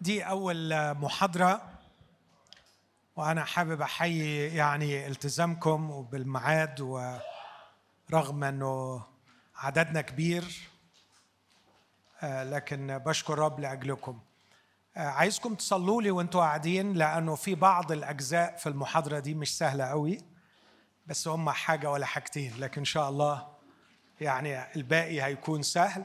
[0.00, 1.62] دي أول محاضرة
[3.16, 9.02] وأنا حابب أحيي يعني التزامكم وبالميعاد ورغم أنه
[9.56, 10.68] عددنا كبير
[12.22, 14.20] آه، لكن بشكر رب لأجلكم.
[14.96, 19.84] آه، عايزكم تصلوا لي وأنتوا قاعدين لأنه في بعض الأجزاء في المحاضرة دي مش سهلة
[19.84, 20.18] قوي
[21.06, 23.48] بس هم حاجة ولا حاجتين لكن إن شاء الله
[24.20, 26.04] يعني الباقي هيكون سهل.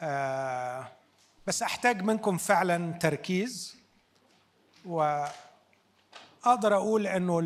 [0.00, 0.97] آه
[1.48, 3.76] بس أحتاج منكم فعلا تركيز
[4.86, 5.32] وأقدر
[6.74, 7.38] أقول إنه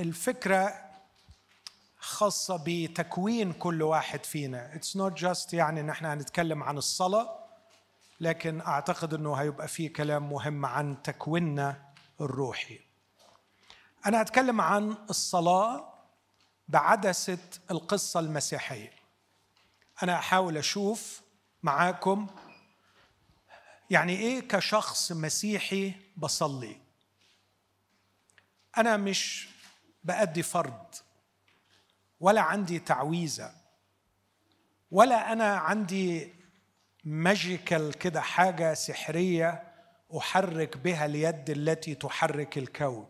[0.00, 0.74] الفكرة
[1.98, 4.74] خاصة بتكوين كل واحد فينا.
[4.74, 7.38] it's not just يعني ان إحنا هنتكلم عن الصلاة
[8.20, 11.82] لكن أعتقد إنه هيبقى فيه كلام مهم عن تكويننا
[12.20, 12.80] الروحي.
[14.06, 15.94] أنا هتكلم عن الصلاة
[16.68, 17.38] بعدسة
[17.70, 18.90] القصة المسيحية.
[20.02, 21.22] أنا أحاول أشوف
[21.62, 22.26] معاكم
[23.90, 26.76] يعني إيه كشخص مسيحي بصلي؟
[28.78, 29.48] أنا مش
[30.04, 30.94] بأدي فرض
[32.20, 33.54] ولا عندي تعويذة
[34.90, 36.32] ولا أنا عندي
[37.04, 39.74] ماجيكال كده حاجة سحرية
[40.18, 43.06] أحرك بها اليد التي تحرك الكون.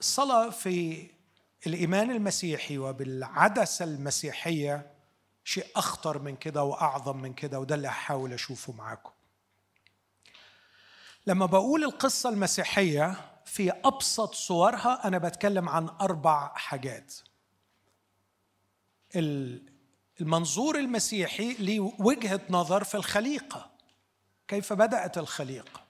[0.00, 1.06] الصلاة في
[1.66, 4.90] الإيمان المسيحي وبالعدسة المسيحية
[5.44, 9.10] شيء أخطر من كده وأعظم من كده وده اللي هحاول أشوفه معاكم.
[11.26, 17.14] لما بقول القصة المسيحية في أبسط صورها أنا بتكلم عن أربع حاجات.
[20.20, 23.70] المنظور المسيحي ليه وجهة نظر في الخليقة.
[24.48, 25.80] كيف بدأت الخليقة؟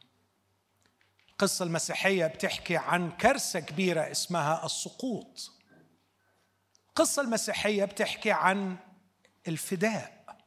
[1.31, 5.53] القصة المسيحية بتحكي عن كارثة كبيرة اسمها السقوط.
[6.89, 8.77] القصة المسيحية بتحكي عن
[9.51, 10.39] الفداء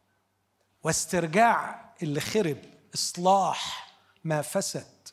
[0.84, 2.58] واسترجاع اللي خرب
[2.96, 3.94] إصلاح
[4.24, 5.08] ما فسد.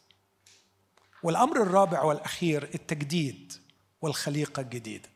[1.23, 3.53] والأمر الرابع والأخير التجديد
[4.03, 5.09] والخليقة الجديدة.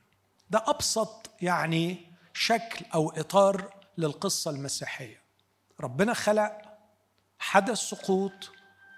[0.51, 5.21] ده أبسط يعني شكل أو إطار للقصة المسيحية.
[5.81, 6.53] ربنا خلق
[7.39, 8.51] حدث سقوط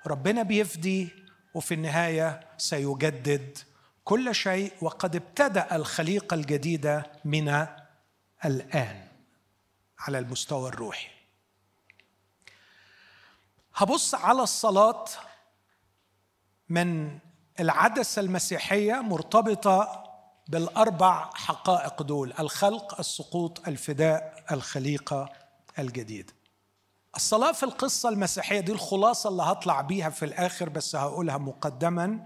[0.07, 1.09] ربنا بيفدي
[1.55, 3.59] وفي النهاية سيجدد
[4.05, 7.67] كل شيء وقد ابتدأ الخليقة الجديدة من
[8.45, 9.06] الآن.
[9.99, 11.09] على المستوى الروحي.
[13.75, 15.05] هبص على الصلاة
[16.69, 17.19] من
[17.61, 20.03] العدسة المسيحية مرتبطة
[20.49, 25.33] بالأربع حقائق دول الخلق السقوط الفداء الخليقة
[25.79, 26.33] الجديدة.
[27.17, 32.25] الصلاة في القصة المسيحية دي الخلاصة اللي هطلع بيها في الآخر بس هقولها مقدما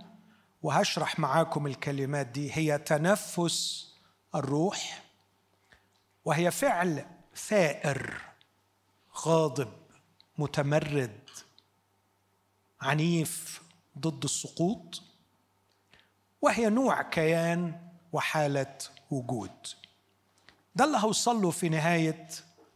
[0.63, 2.53] وهشرح معاكم الكلمات دي.
[2.53, 3.89] هي تنفس
[4.35, 5.03] الروح
[6.25, 7.07] وهي فعل
[7.49, 8.21] ثائر
[9.17, 9.73] غاضب
[10.39, 11.31] متمرد
[12.81, 13.63] عنيف
[13.99, 15.03] ضد السقوط
[16.43, 17.81] وهي نوع كيان
[18.13, 18.79] وحالة
[19.11, 19.67] وجود.
[20.75, 22.29] ده اللي هوصل له في نهاية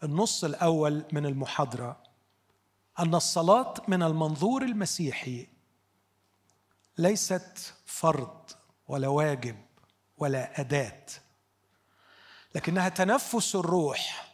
[0.02, 2.02] النص الأول من المحاضرة
[2.98, 5.48] أن الصلاة من المنظور المسيحي
[6.98, 8.50] ليست فرض
[8.88, 9.56] ولا واجب
[10.18, 11.06] ولا أداة
[12.54, 14.33] لكنها تنفس الروح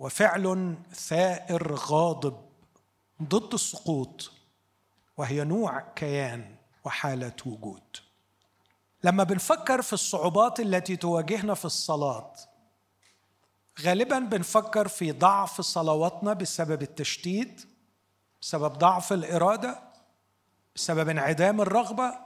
[0.00, 2.36] وفعل ثائر غاضب
[3.22, 4.32] ضد السقوط
[5.16, 7.96] وهي نوع كيان وحاله وجود.
[9.04, 12.32] لما بنفكر في الصعوبات التي تواجهنا في الصلاة
[13.80, 17.66] غالبا بنفكر في ضعف صلواتنا بسبب التشتيت
[18.42, 19.82] بسبب ضعف الإرادة
[20.76, 22.18] بسبب انعدام الرغبة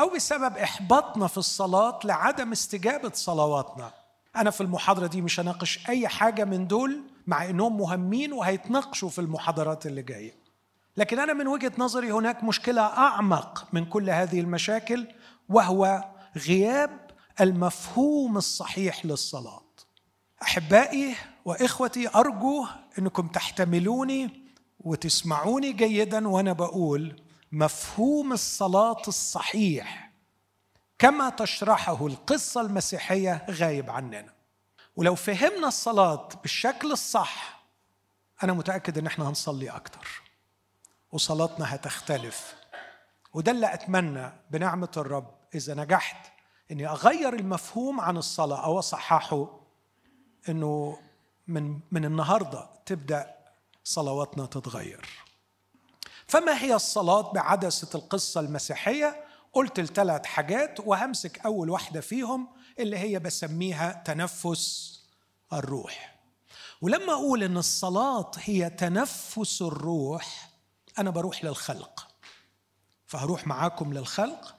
[0.00, 3.99] أو بسبب إحباطنا في الصلاة لعدم استجابة صلواتنا.
[4.36, 9.18] أنا في المحاضرة دي مش هناقش أي حاجة من دول مع إنهم مهمين وهيتناقشوا في
[9.20, 10.34] المحاضرات اللي جاية.
[10.96, 15.06] لكن أنا من وجهة نظري هناك مشكلة أعمق من كل هذه المشاكل
[15.48, 16.04] وهو
[16.36, 17.10] غياب
[17.40, 19.62] المفهوم الصحيح للصلاة.
[20.42, 22.66] أحبائي وإخوتي أرجو
[22.98, 24.30] أنكم تحتملوني
[24.80, 27.22] وتسمعوني جيدا وأنا بقول
[27.52, 30.09] مفهوم الصلاة الصحيح
[31.00, 34.32] كما تشرحه القصة المسيحية غايب عننا
[34.96, 37.60] ولو فهمنا الصلاة بالشكل الصح
[38.42, 40.22] أنا متأكد إن إحنا هنصلي أكتر
[41.12, 42.54] وصلاتنا هتختلف
[43.34, 46.32] وده اللي أتمنى بنعمة الرب إذا نجحت
[46.70, 49.60] إني أغير المفهوم عن الصلاة أو أصححه
[50.48, 50.98] إنه
[51.46, 53.34] من من النهارده تبدأ
[53.84, 55.08] صلواتنا تتغير.
[56.26, 62.48] فما هي الصلاة بعدسة القصة المسيحية؟ قلت الثلاث حاجات وهمسك أول واحدة فيهم
[62.78, 64.96] اللي هي بسميها تنفس
[65.52, 66.20] الروح.
[66.80, 70.50] ولما أقول إن الصلاة هي تنفس الروح
[70.98, 72.08] أنا بروح للخلق.
[73.06, 74.56] فهروح معاكم للخلق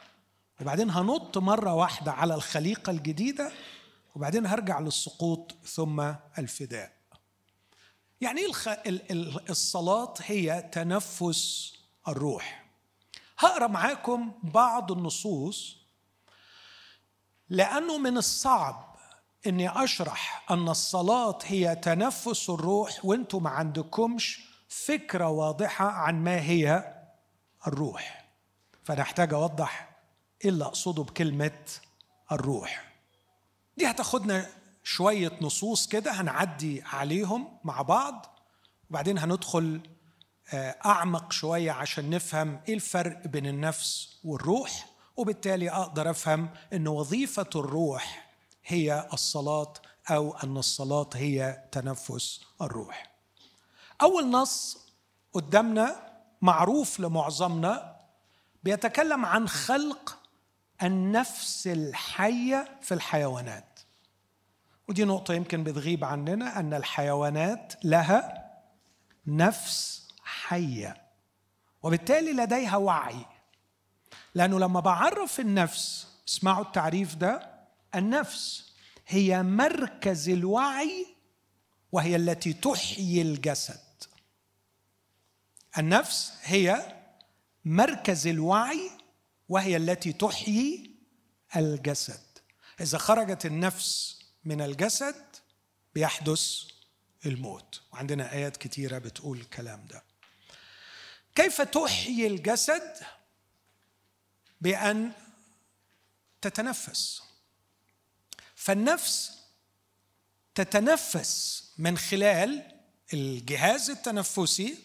[0.62, 3.52] وبعدين هنط مرة واحدة على الخليقة الجديدة
[4.16, 6.92] وبعدين هرجع للسقوط ثم الفداء.
[8.22, 8.68] يعني الخ...
[9.50, 11.74] الصلاة هي تنفس
[12.08, 12.61] الروح؟
[13.42, 15.78] هقرأ معاكم بعض النصوص
[17.50, 18.96] لأنه من الصعب
[19.48, 26.94] إني أشرح أن الصلاة هي تنفس الروح وأنتم ما عندكمش فكرة واضحة عن ما هي
[27.68, 28.26] الروح.
[28.84, 29.90] فانا احتاج أوضح
[30.44, 31.60] إيه اللي أقصده بكلمة
[32.32, 32.92] الروح.
[33.78, 34.50] دي هتاخدنا
[34.84, 38.40] شوية نصوص كده هنعدي عليهم مع بعض
[38.90, 39.82] وبعدين هندخل
[40.54, 44.86] أعمق شوية عشان نفهم إيه الفرق بين النفس والروح
[45.18, 48.30] وبالتالي أقدر أفهم إن وظيفة الروح
[48.66, 49.74] هي الصلاة
[50.10, 53.12] أو أن الصلاة هي تنفس الروح.
[54.02, 54.78] أول نص
[55.34, 56.12] قدامنا
[56.42, 57.96] معروف لمعظمنا
[58.64, 60.18] بيتكلم عن خلق
[60.84, 63.80] النفس الحية في الحيوانات.
[64.90, 68.52] ودي نقطة يمكن بتغيب عننا أن الحيوانات لها
[69.28, 70.01] نفس
[70.32, 71.02] حية.
[71.84, 73.26] وبالتالي لديها وعي.
[74.36, 77.52] لأنه لما بعرف النفس اسمعوا التعريف ده
[77.96, 78.72] النفس
[79.08, 81.06] هي مركز الوعي
[81.92, 84.04] وهي التي تحيي الجسد.
[85.78, 86.96] النفس هي
[87.66, 88.92] مركز الوعي
[89.50, 90.96] وهي التي تحيي
[91.56, 92.22] الجسد.
[92.82, 95.26] إذا خرجت النفس من الجسد
[95.96, 96.64] بيحدث
[97.26, 97.82] الموت.
[97.94, 100.11] وعندنا آيات كتيرة بتقول الكلام ده.
[101.36, 102.94] كيف تحيي الجسد
[104.62, 105.12] بأن
[106.42, 107.22] تتنفس؟
[108.56, 109.38] فالنفس
[110.56, 112.64] تتنفس من خلال
[113.14, 114.78] الجهاز التنفسي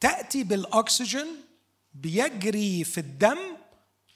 [0.00, 1.26] تأتي بالأكسجين
[1.94, 3.38] بيجري في الدم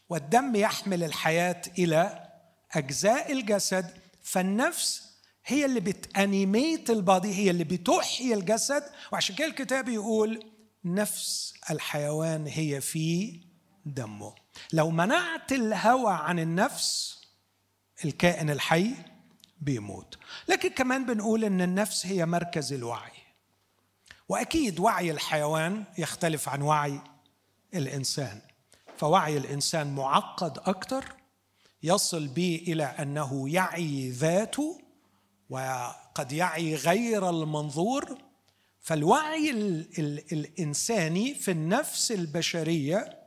[0.08, 2.28] والدم يحمل الحياة إلى
[2.72, 3.98] أجزاء الجسد.
[4.22, 5.02] فالنفس
[5.46, 8.84] هي اللي بتأنيميت البادي هي اللي بتحيي الجسد.
[9.12, 10.50] وعشان كده الكتاب يقول
[10.84, 13.40] نفس الحيوان هي في
[13.86, 14.34] دمه.
[14.72, 17.20] لو منعت الهوى عن النفس
[18.04, 18.94] الكائن الحي
[19.60, 20.18] بيموت.
[20.48, 23.12] لكن كمان بنقول إن النفس هي مركز الوعي.
[24.28, 27.00] وأكيد وعي الحيوان يختلف عن وعي
[27.74, 28.40] الإنسان.
[28.96, 31.04] فوعي الإنسان معقد أكثر
[31.82, 34.80] يصل به إلى أنه يعي ذاته
[35.50, 38.18] وقد يعي غير المنظور
[38.80, 43.18] فالوعي ال ال الإنساني في النفس البشرية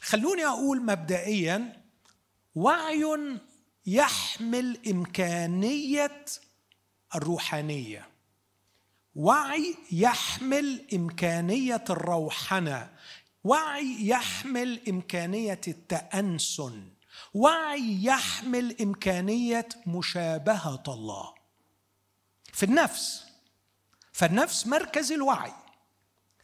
[0.00, 1.82] خلوني أقول مبدئيا
[2.54, 3.04] وعي
[3.86, 6.24] يحمل إمكانية
[7.14, 8.08] الروحانية.
[9.14, 12.90] وعي يحمل إمكانية الروحنه
[13.44, 16.88] وعي يحمل إمكانية التأنسن.
[17.34, 21.34] وعي يحمل إمكانية مشابهة الله.
[22.52, 23.29] في النفس
[24.20, 25.52] فالنفس مركز الوعي.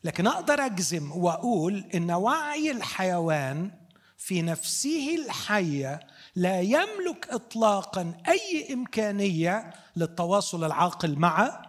[0.04, 3.70] لكن أقدر أجزم وأقول إن وعي الحيوان
[4.16, 6.00] في نفسه الحية
[6.36, 11.62] لا يملك اطلاقا أي إمكانية للتواصل العاقل مع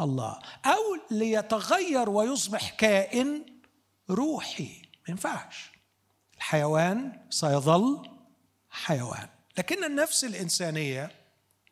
[0.00, 3.44] الله أو ليتغير ويصبح كائن
[4.10, 4.82] روحي.
[4.92, 5.70] ما ينفعش.
[6.36, 8.08] الحيوان سيظل
[8.70, 9.28] حيوان.
[9.58, 11.10] لكن النفس الإنسانية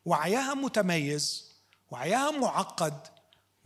[0.05, 1.53] وعيها متميز
[1.91, 3.16] وعيها معقد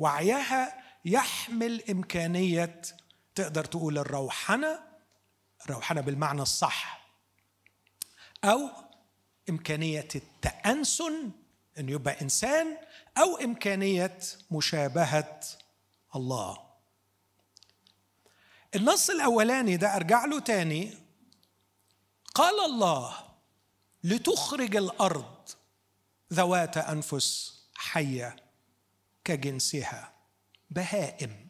[0.00, 2.82] وعيها يحمل إمكانية
[3.34, 4.80] تقدر تقول الروحنه
[5.64, 7.10] الروحنه بالمعنى الصح
[8.44, 8.70] أو
[9.48, 11.30] إمكانية التأنسن
[11.78, 12.76] انه يبقى إنسان
[13.18, 14.18] أو إمكانية
[14.50, 15.40] مشابهة
[16.16, 16.58] الله.
[18.74, 20.98] النص الأولاني ده أرجع له تاني.
[22.34, 23.16] قال الله
[24.04, 25.48] لتخرج الأرض
[26.32, 28.49] ذوات أنفس حية.
[29.30, 30.12] كجنسها
[30.70, 31.48] بهائم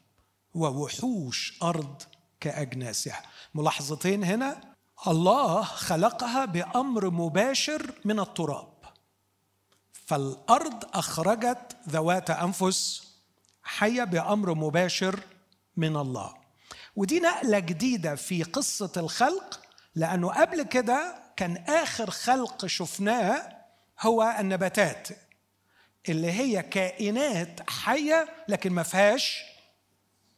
[0.55, 2.03] ووحوش أرض
[2.41, 3.23] كأجناسها.
[3.55, 4.61] ملاحظتين هنا؟
[5.07, 8.73] الله خلقها بأمر مباشر من التراب.
[9.93, 13.03] فالأرض أخرجت ذوات أنفس
[13.63, 15.21] حية بأمر مباشر
[15.77, 16.35] من الله.
[16.97, 19.61] ودي نقلة جديدة في قصة الخلق
[19.95, 23.57] لأنه قبل كده كان آخر خلق شفناه
[24.01, 25.09] هو النباتات.
[26.09, 29.43] اللي هي كائنات حية لكن ما فيهاش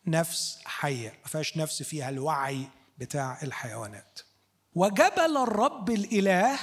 [0.06, 2.66] نفس حية ما فيهاش نفس فيها الوعي
[2.98, 4.20] بتاع الحيوانات.
[4.74, 6.58] وجبل الرب الإله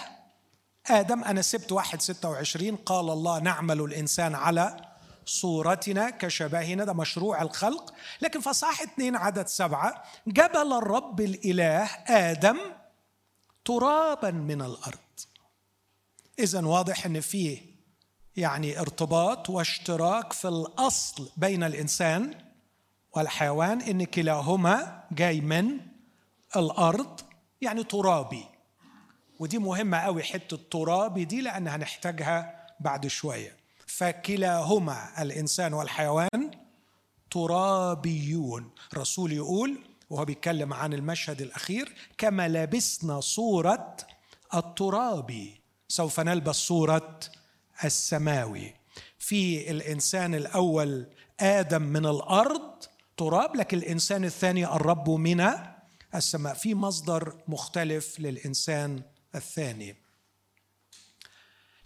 [0.88, 4.86] آدم أنا سبت واحد ستة وعشرين قال الله نعمل الإنسان على
[5.25, 7.94] صورتنا كشبهنا ده مشروع الخلق.
[8.22, 12.58] لكن فصاح اثنين عدد سبعة جبل الرب الإله آدم
[13.65, 15.00] ترابا من الأرض.
[16.39, 17.68] إذا واضح أن فيه
[18.36, 22.36] يعني ارتباط واشتراك في الأصل بين الإنسان
[23.15, 25.79] والحيوان إن كلاهما جاي من
[26.55, 27.19] الأرض
[27.62, 28.45] يعني ترابي.
[29.39, 33.57] ودي مهمة قوي حتة ترابي دي لأن هنحتاجها بعد شوية.
[33.88, 36.51] فكلاهما الإنسان والحيوان
[37.31, 38.71] ترابيون.
[38.93, 39.77] الرسول يقول
[40.09, 43.98] وهو بيتكلم عن المشهد الأخير كما لبسنا صورة
[44.55, 45.62] الترابي.
[45.88, 47.19] سوف نلبس صورة
[47.83, 48.75] السماوي.
[49.19, 51.07] في الإنسان الأول
[51.39, 52.83] آدم من الأرض
[53.17, 55.50] تراب لكن الإنسان الثاني الرب من
[56.15, 56.53] السماء.
[56.53, 59.01] في مصدر مختلف للإنسان
[59.36, 59.95] الثاني.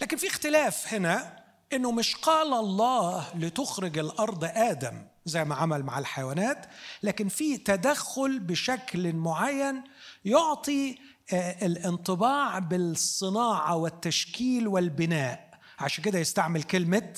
[0.01, 5.99] لكن في اختلاف هنا إنه مش قال الله لتخرج الأرض آدم زي ما عمل مع
[5.99, 6.65] الحيوانات
[7.03, 9.83] لكن في تدخل بشكل معين
[10.25, 10.97] يعطي
[11.33, 15.52] آه، الانطباع بالصناعة والتشكيل والبناء.
[15.79, 17.13] عشان كده يستعمل كلمة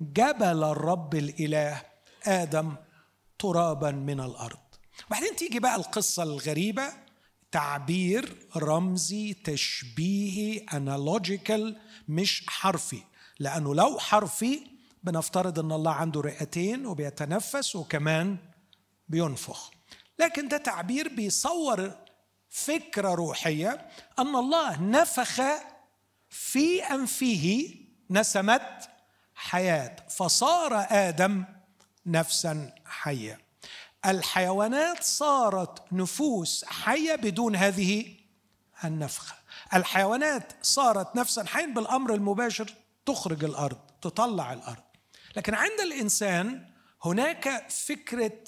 [0.00, 1.82] جبل الرب الإله
[2.24, 2.74] آدم
[3.38, 4.58] ترابا من الأرض.
[5.06, 6.92] وبعدين تيجي بقى القصة الغريبة
[7.52, 11.76] تعبير رمزي تشبيهي انالوجيكال
[12.08, 13.02] مش حرفي.
[13.38, 14.60] لأنه لو حرفي
[15.04, 18.36] بنفترض إن الله عنده رئتين وبيتنفس وكمان
[19.08, 19.70] بينفخ.
[20.18, 21.90] لكن ده تعبير بيصور
[22.48, 23.86] فكرة روحية
[24.18, 25.40] أن الله نفخ
[26.28, 27.74] في أنفه
[28.10, 28.80] نسمه
[29.34, 29.96] حياة.
[30.08, 31.44] فصار آدم
[32.06, 33.46] نفسا حيه
[34.06, 38.14] الحيوانات صارت نفوس حية بدون هذه
[38.84, 39.34] النفخة.
[39.74, 42.74] الحيوانات صارت نفسا حيا بالأمر المباشر
[43.06, 44.82] تخرج الأرض تطلع الأرض.
[45.36, 46.70] لكن عند الإنسان
[47.04, 48.44] هناك فكرة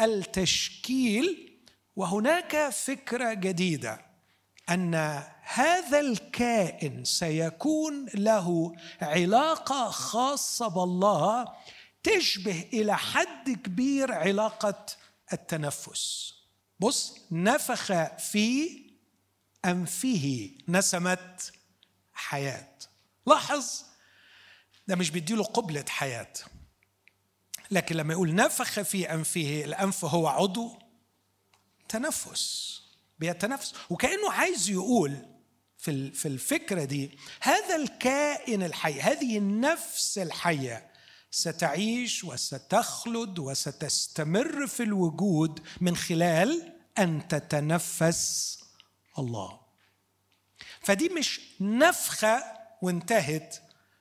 [0.00, 1.58] التشكيل
[1.96, 4.00] وهناك فكرة جديدة
[4.70, 5.22] أن
[5.54, 11.54] هذا الكائن سيكون له علاقة خاصة بالله
[12.02, 14.86] تشبه إلى حد كبير علاقة
[15.32, 16.34] التنفس.
[16.80, 18.68] بص نفخ في
[19.64, 21.36] أنفه نسمة
[22.14, 22.72] حياة.
[23.26, 23.84] لاحظ
[24.88, 26.32] ده مش بيديله قبلة حياة
[27.70, 30.78] لكن لما يقول نفخ في أنفه الأنف هو عضو
[31.88, 32.80] تنفس
[33.18, 35.35] بيتنفس وكأنه عايز يقول
[35.86, 40.86] في في الفكرة دي هذا الكائن الحي هذه النفس الحية
[41.30, 48.58] ستعيش وستخلد وستستمر في الوجود من خلال أن تتنفس
[49.18, 49.60] الله.
[50.80, 52.42] فدي مش نفخة
[52.82, 53.56] وانتهت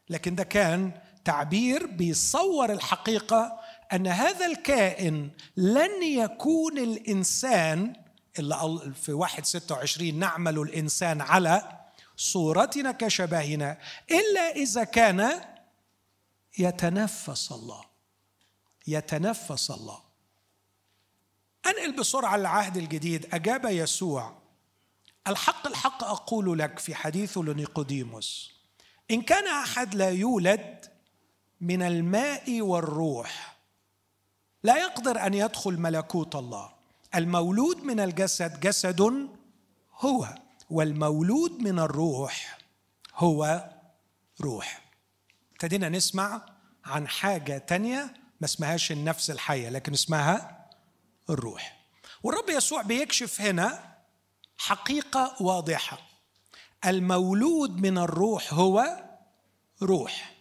[0.09, 0.91] لكن ده كان
[1.25, 3.59] تعبير بيصور الحقيقة
[3.93, 8.04] أن هذا الكائن لن يكون الإنسان
[8.39, 11.85] اللي في واحد ستة وعشرين نعمل الإنسان على
[12.17, 13.77] صورتنا كشبهنا
[14.11, 15.41] إلا إذا كان
[16.57, 17.85] يتنفس الله.
[18.87, 19.99] يتنفس الله.
[21.65, 23.35] أنقل بسرعة العهد الجديد.
[23.35, 24.37] أجاب يسوع
[25.27, 28.51] الحق الحق أقول لك في حديثه لنيقوديموس
[29.11, 30.91] إن كان أحد لا يولد
[31.61, 33.57] من الماء والروح
[34.63, 36.74] لا يقدر أن يدخل ملكوت الله.
[37.15, 39.29] المولود من الجسد جسد
[39.99, 40.27] هو
[40.69, 42.57] والمولود من الروح
[43.15, 43.69] هو
[44.41, 44.81] روح.
[45.51, 46.45] ابتدينا نسمع
[46.85, 50.65] عن حاجة تانية ما اسمهاش النفس الحية لكن اسمها
[51.29, 51.85] الروح.
[52.23, 53.95] والرب يسوع بيكشف هنا
[54.57, 55.97] حقيقة واضحة.
[56.85, 59.03] المولود من الروح هو
[59.81, 60.35] روح.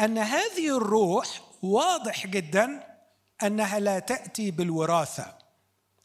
[0.00, 2.96] أن هذه الروح واضح جدا
[3.42, 5.41] أنها لا تأتي بالوراثة.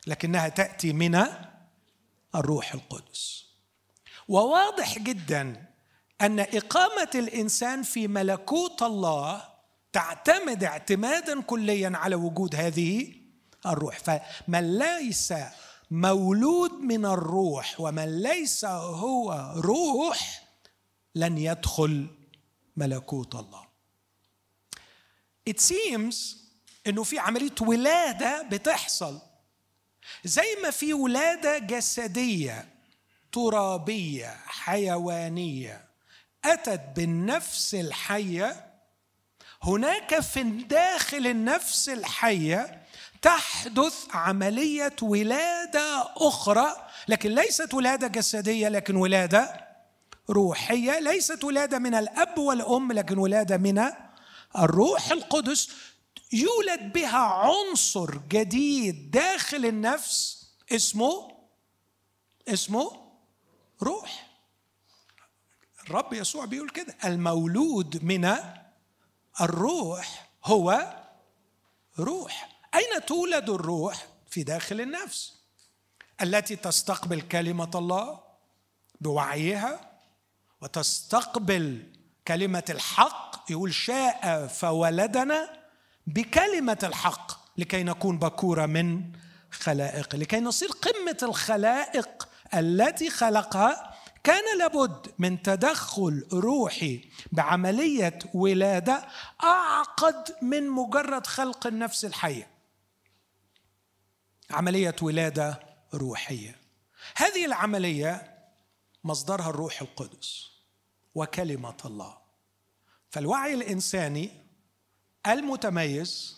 [0.07, 1.25] لكنها تأتي من
[2.35, 3.45] الروح القدس.
[4.27, 5.67] وواضح جدا
[6.21, 9.43] أن إقامة الإنسان في ملكوت الله
[9.93, 13.13] تعتمد اعتمادا كليا على وجود هذه
[13.65, 13.99] الروح.
[13.99, 15.33] فمن ليس
[15.91, 20.47] مولود من الروح ومن ليس هو روح
[21.15, 22.07] لن يدخل
[22.77, 23.67] ملكوت الله.
[25.49, 26.15] It seems
[26.87, 29.19] إنه في عملية ولادة بتحصل.
[30.25, 32.65] زي ما في ولادة جسدية
[33.31, 35.85] ترابية حيوانية
[36.45, 38.67] أتت بالنفس الحية
[39.63, 42.81] هناك في داخل النفس الحية
[43.21, 49.67] تحدث عملية ولادة أخرى لكن ليست ولادة جسدية لكن ولادة
[50.29, 53.83] روحية ليست ولادة من الأب والأم لكن ولادة من
[54.57, 55.69] الروح القدس.
[56.33, 61.37] يولد بها عنصر جديد داخل النفس اسمه
[62.47, 63.11] اسمه
[63.83, 64.27] روح.
[65.83, 68.35] الرب يسوع بيقول كده المولود من
[69.41, 70.95] الروح هو
[71.99, 72.59] روح.
[72.75, 75.33] أين تولد الروح؟ في داخل النفس
[76.21, 78.19] التي تستقبل كلمة الله
[79.01, 79.99] بوعيها
[80.61, 81.93] وتستقبل
[82.27, 85.56] كلمة الحق يقول شاء فولدنا
[86.07, 89.11] بكلمة الحق لكي نكون بكورة من
[89.51, 99.07] خلائق لكي نصير قمة الخلائق التي خلقها كان لابد من تدخل روحي بعملية ولادة
[99.43, 102.47] أعقد من مجرد خلق النفس الحية.
[104.51, 105.59] عملية ولادة
[105.93, 106.55] روحية.
[107.15, 108.37] هذه العملية
[109.03, 110.51] مصدرها الروح القدس
[111.15, 112.17] وكلمة الله.
[113.09, 114.46] فالوعي الإنساني
[115.33, 116.37] المتميز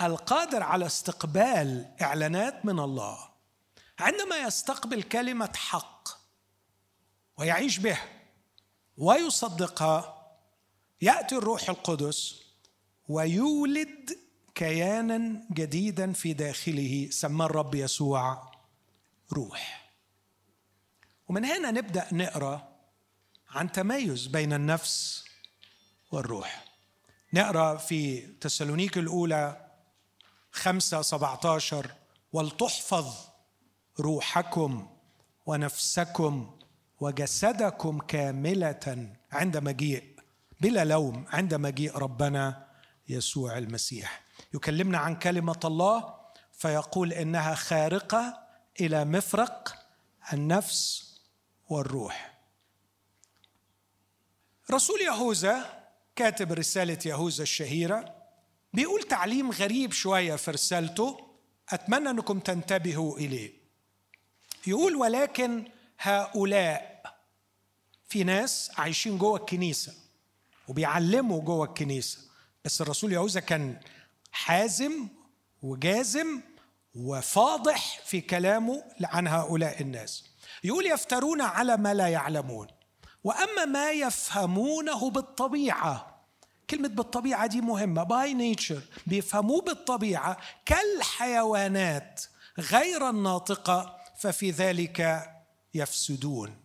[0.00, 3.18] القادر على استقبال إعلانات من الله.
[3.98, 6.08] عندما يستقبل كلمة حق
[7.36, 8.08] ويعيش بها
[8.96, 10.16] ويصدقها
[11.02, 12.42] يأتي الروح القدس
[13.08, 14.18] ويولد
[14.54, 18.52] كيانا جديدا في داخله سماه الرب يسوع
[19.32, 19.90] روح.
[21.28, 22.76] ومن هنا نبدأ نقرأ
[23.50, 25.24] عن تميز بين النفس
[26.12, 26.65] والروح.
[27.36, 29.66] نقرأ في تسالونيك الأولى
[30.52, 31.92] خمسة سبعة عشر
[32.32, 33.14] ولتحفظ
[34.00, 34.88] روحكم
[35.46, 36.58] ونفسكم
[37.00, 40.16] وجسدكم كاملة عند مجيء
[40.60, 42.66] بلا لوم عند مجيء ربنا
[43.08, 44.24] يسوع المسيح.
[44.54, 46.14] يكلمنا عن كلمة الله
[46.52, 48.38] فيقول إنها خارقة
[48.80, 49.86] إلى مفرق
[50.32, 51.12] النفس
[51.68, 52.38] والروح.
[54.70, 55.75] رسول يهوذا
[56.16, 58.14] كاتب رسالة يهوذا الشهيرة
[58.72, 61.18] بيقول تعليم غريب شوية في رسالته
[61.68, 63.52] أتمنى أنكم تنتبهوا إليه.
[64.66, 65.64] يقول ولكن
[65.98, 67.02] هؤلاء
[68.08, 69.94] في ناس عايشين جوه الكنيسة
[70.68, 72.18] وبيعلموا جوه الكنيسة
[72.64, 73.80] بس الرسول يهوذا كان
[74.32, 75.08] حازم
[75.62, 76.40] وجازم
[76.94, 80.24] وفاضح في كلامه عن هؤلاء الناس.
[80.64, 82.66] يقول يفترون على ما لا يعلمون
[83.26, 86.24] وأما ما يفهمونه بالطبيعة
[86.70, 88.02] كلمة بالطبيعة دي مهمة.
[88.02, 90.36] by nature بيفهموه بالطبيعة
[90.66, 92.22] كالحيوانات
[92.58, 95.30] غير الناطقة ففي ذلك
[95.74, 96.56] يفسدون.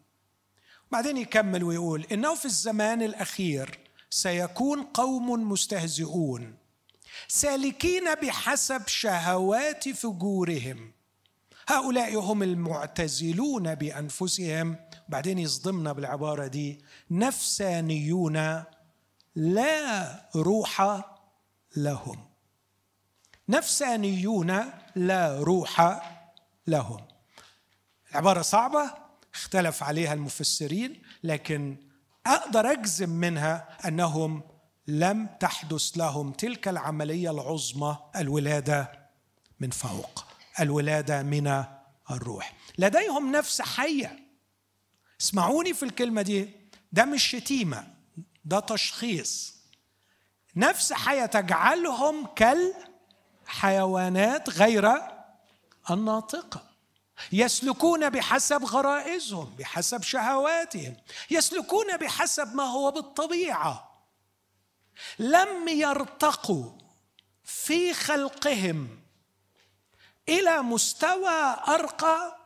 [0.91, 6.55] بعدين يكمل ويقول إنه في الزمان الأخير سيكون قوم مستهزئون
[7.27, 10.91] سالكين بحسب شهوات فجورهم.
[11.67, 14.75] هؤلاء هم المعتزلون بأنفسهم.
[15.09, 16.85] بعدين يصدمنا بالعبارة دي.
[17.11, 18.63] نفسانيون
[19.35, 21.01] لا روح
[21.75, 22.25] لهم.
[23.49, 24.63] نفسانيون
[24.95, 26.01] لا روح
[26.67, 27.07] لهم.
[28.11, 28.91] العبارة صعبة
[29.33, 31.77] اختلف عليها المفسرين لكن
[32.25, 34.43] أقدر أجزم منها أنهم
[34.87, 39.09] لم تحدث لهم تلك العملية العظمى الولادة
[39.59, 40.25] من فوق
[40.59, 41.63] الولادة من
[42.11, 42.53] الروح.
[42.77, 44.19] لديهم نفس حية.
[45.21, 46.49] اسمعوني في الكلمة دي
[46.91, 47.87] ده مش شتيمة
[48.45, 49.55] ده تشخيص.
[50.55, 52.27] نفس حيه تجعلهم
[53.45, 54.91] كالحيوانات غير
[55.89, 56.63] الناطقة.
[57.31, 60.97] يسلكون بحسب غرائزهم بحسب شهواتهم.
[61.31, 64.05] يسلكون بحسب ما هو بالطبيعة.
[65.19, 66.71] لم يرتقوا
[67.43, 69.01] في خلقهم
[70.29, 72.37] إلى مستوى أرقى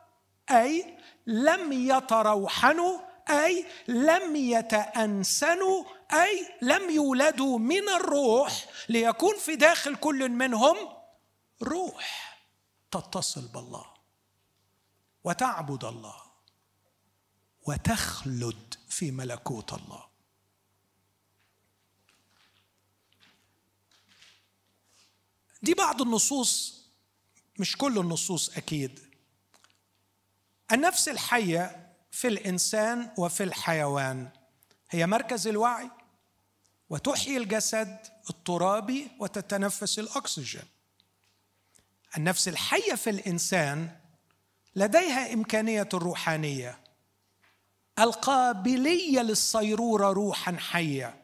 [0.50, 10.28] أي لم يتروحنوا أي لم يتأنسنوا أي لم يولدوا من الروح ليكون في داخل كل
[10.28, 10.76] منهم
[11.62, 12.38] روح
[12.90, 13.86] تتصل بالله
[15.24, 16.16] وتعبد الله
[17.66, 20.06] وتخلد في ملكوت الله.
[25.62, 26.82] دي بعض النصوص
[27.58, 29.05] مش كل النصوص أكيد
[30.72, 34.28] النفس الحية في الإنسان وفي الحيوان
[34.90, 35.90] هي مركز الوعي
[36.90, 37.98] وتحيي الجسد
[38.30, 40.62] الترابي وتتنفس الأكسجين.
[42.16, 43.90] النفس الحية في الإنسان
[44.76, 46.78] لديها إمكانية الروحانية
[47.98, 51.22] القابلية للصيرورة روحا حية.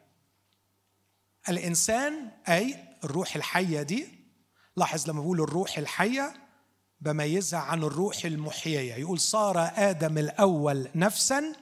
[1.48, 4.09] الإنسان أي الروح الحية دي
[4.76, 6.41] لاحظ لما بقول الروح الحية
[7.02, 8.94] بميزها عن الروح المحيية.
[8.94, 11.52] يقول صار آدم الأول نفسا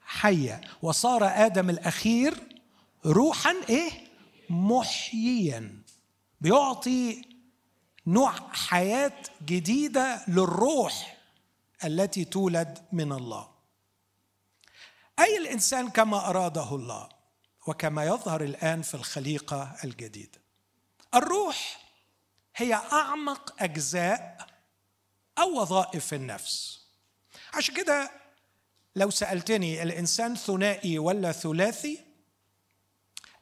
[0.00, 2.34] حيه وصار آدم الأخير
[3.06, 3.90] روحا إيه؟
[4.50, 5.82] محييا.
[6.40, 7.22] بيعطي
[8.06, 9.12] نوع حياة
[9.44, 11.16] جديدة للروح
[11.84, 13.48] التي تولد من الله.
[15.18, 17.08] أي الإنسان كما أراده الله
[17.66, 20.40] وكما يظهر الآن في الخليقة الجديدة؟
[21.14, 21.80] الروح
[22.56, 24.49] هي أعمق أجزاء
[25.40, 26.80] أو وظائف النفس.
[27.54, 28.10] عشان كده
[28.96, 32.00] لو سألتني الإنسان ثنائي ولا ثلاثي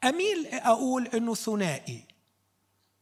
[0.04, 2.04] أميل أقول إنه ثنائي.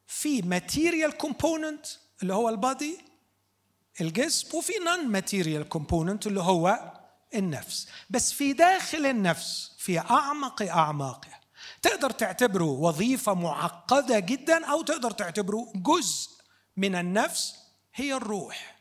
[0.07, 1.87] في material component
[2.23, 2.99] اللي هو ال body
[4.01, 6.93] الجسم وفي non material component اللي هو
[7.35, 7.89] النفس.
[8.11, 11.41] بس في داخل النفس في أعمق اعماقها
[11.83, 16.31] تقدر تعتبره وظيفة معقدة جدا أو تقدر تعتبره جزء
[16.77, 17.55] من النفس
[17.95, 18.76] هي الروح.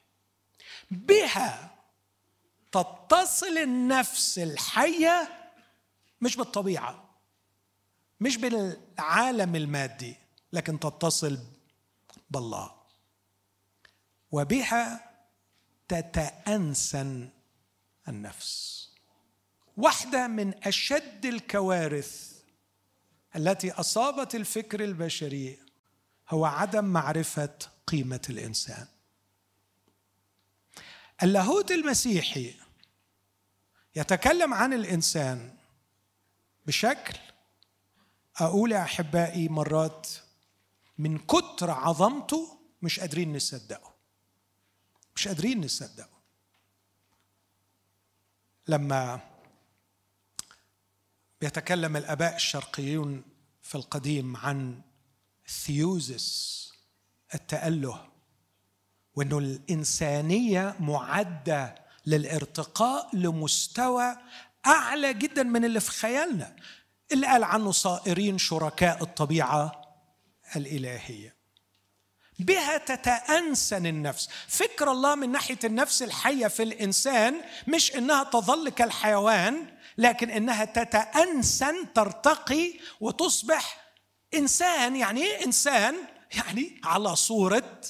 [0.91, 1.75] بها
[2.71, 5.29] تتصل النفس الحية
[6.21, 7.05] مش بالطبيعة
[8.19, 10.15] مش بالعالم المادي
[10.53, 11.39] لكن تتصل
[12.29, 12.71] بالله.
[14.31, 15.11] وبها
[15.87, 17.29] تتأنسن
[18.07, 18.89] النفس.
[19.77, 22.35] واحدة من أشد الكوارث
[23.35, 25.59] التي أصابت الفكر البشري
[26.29, 28.87] هو عدم معرفة قيمة الإنسان.
[31.23, 32.55] اللاهوت المسيحي
[33.95, 35.57] يتكلم عن الإنسان
[36.65, 37.19] بشكل
[38.37, 40.09] أقول يا أحبائي مرات
[40.97, 43.93] من كتر عظمته مش قادرين نصدقه.
[45.15, 46.15] مش قادرين نصدقه.
[48.67, 49.19] لما
[51.41, 53.23] بيتكلم الأباء الشرقيون
[53.61, 54.81] في القديم عن
[55.47, 56.71] ثيوزس
[57.33, 58.09] التأله
[59.15, 61.75] وانه الإنسانية معدة
[62.05, 64.15] للارتقاء لمستوى
[64.65, 66.55] أعلى جدا من اللي في خيالنا
[67.11, 69.81] اللي قال عنه صائرين شركاء الطبيعة
[70.55, 71.35] الإلهية.
[72.39, 74.29] بها تتأنسن النفس.
[74.47, 81.93] فكر الله من ناحية النفس الحية في الإنسان مش إنها تظل كالحيوان لكن إنها تتأنسن
[81.93, 83.77] ترتقي وتصبح
[84.33, 84.95] إنسان.
[84.95, 85.95] يعني إيه إنسان؟
[86.35, 87.81] يعني على صورة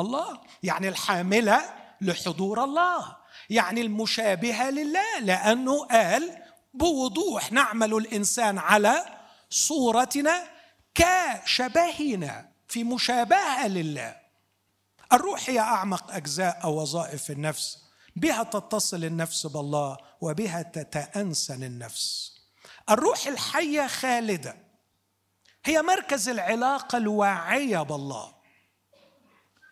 [0.00, 1.62] الله يعني الحاملة
[2.00, 3.16] لحضور الله
[3.50, 6.42] يعني المشابهة لله لأنه قال
[6.74, 9.04] بوضوح نعمل الإنسان على
[9.50, 10.48] صورتنا
[10.94, 14.16] كشبهنا في مشابهة لله.
[15.12, 17.78] الروح هي أعمق أجزاء أو وظائف النفس
[18.16, 22.32] بها تتصل النفس بالله وبها تتأنسن النفس.
[22.90, 24.56] الروح الحية خالدة
[25.64, 28.39] هي مركز العلاقة الواعية بالله.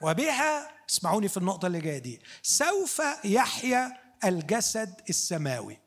[0.01, 5.79] وبها اسمعوني في النقطة اللي جاية دي سوف يحيا الجسد السماوي.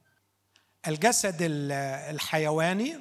[0.88, 2.98] الجسد الحيواني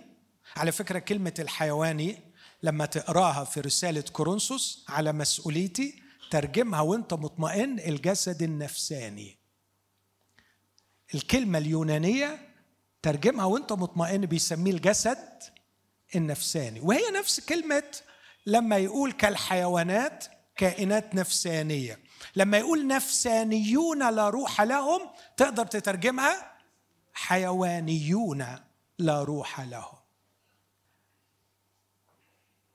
[0.57, 2.18] على فكرة كلمة الحيواني
[2.62, 9.38] لما تقراها في رسالة كورنثوس على مسؤوليتي ترجمها وانت مطمئن الجسد النفساني.
[11.14, 12.49] الكلمة اليونانية
[13.03, 15.42] ترجمها وانت مطمئن بيسميه الجسد
[16.14, 16.81] النفساني.
[16.81, 17.83] وهي نفس كلمة
[18.46, 20.25] لما يقول كالحيوانات
[20.61, 21.99] كائنات نفسانية.
[22.37, 25.01] لما يقول نفسانيون لا روح لهم
[25.37, 26.53] تقدر تترجمها
[27.14, 28.46] حيوانيون
[28.99, 29.99] لا روح لهم.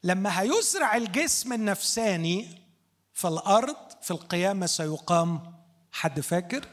[0.04, 2.62] لما هيزرع الجسم النفساني
[3.13, 5.56] في الأرض في القيامة سيقام
[5.91, 6.67] حد فاكر؟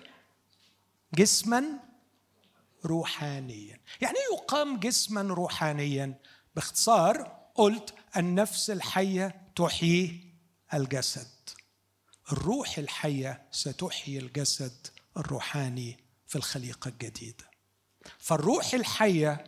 [1.14, 1.64] جسما
[2.85, 3.81] روحانيا.
[4.01, 6.14] يعني إيه يقام جسما روحانيا؟
[6.57, 10.32] باختصار قلت النفس الحية تحيي
[10.74, 11.28] الجسد.
[12.32, 17.44] الروح الحية ستحيي الجسد الروحاني في الخليقة الجديدة.
[18.18, 19.44] فالروح الحية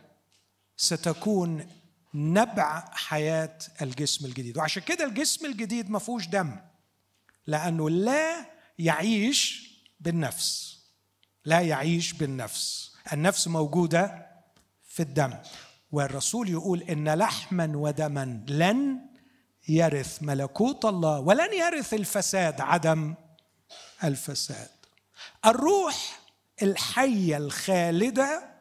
[0.77, 1.69] ستكون
[2.13, 4.57] نبع حياة الجسم الجديد.
[4.57, 6.59] وعشان كده الجسم الجديد ما فيهوش دم
[7.47, 8.45] لأنه لا
[8.79, 10.79] يعيش بالنفس.
[11.45, 12.95] لا يعيش بالنفس.
[13.13, 14.27] النفس موجودة
[14.87, 15.33] في الدم.
[15.91, 18.99] والرسول يقول إن لحما ودما لن
[19.67, 23.13] يرث ملكوت الله ولن يرث الفساد عدم
[24.03, 24.69] الفساد.
[25.45, 26.19] الروح
[26.61, 28.55] الحية الخالدة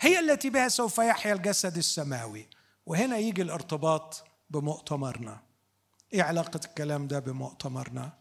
[0.00, 2.48] هي التي بها سوف يحيا الجسد السماوي.
[2.86, 5.40] وهنا يجي الارتباط بمؤتمرنا.
[6.12, 8.12] إيه علاقة الكلام ده بمؤتمرنا؟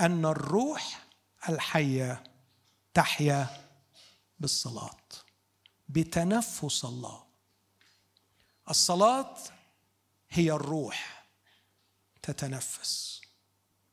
[0.00, 1.06] أن الروح
[1.48, 2.24] الحية
[2.94, 3.46] تحيا
[4.38, 5.00] بالصلاة
[5.88, 7.22] بتنفس الله.
[8.70, 9.36] الصلاة
[10.30, 11.19] هي الروح.
[12.32, 13.20] تتنفس.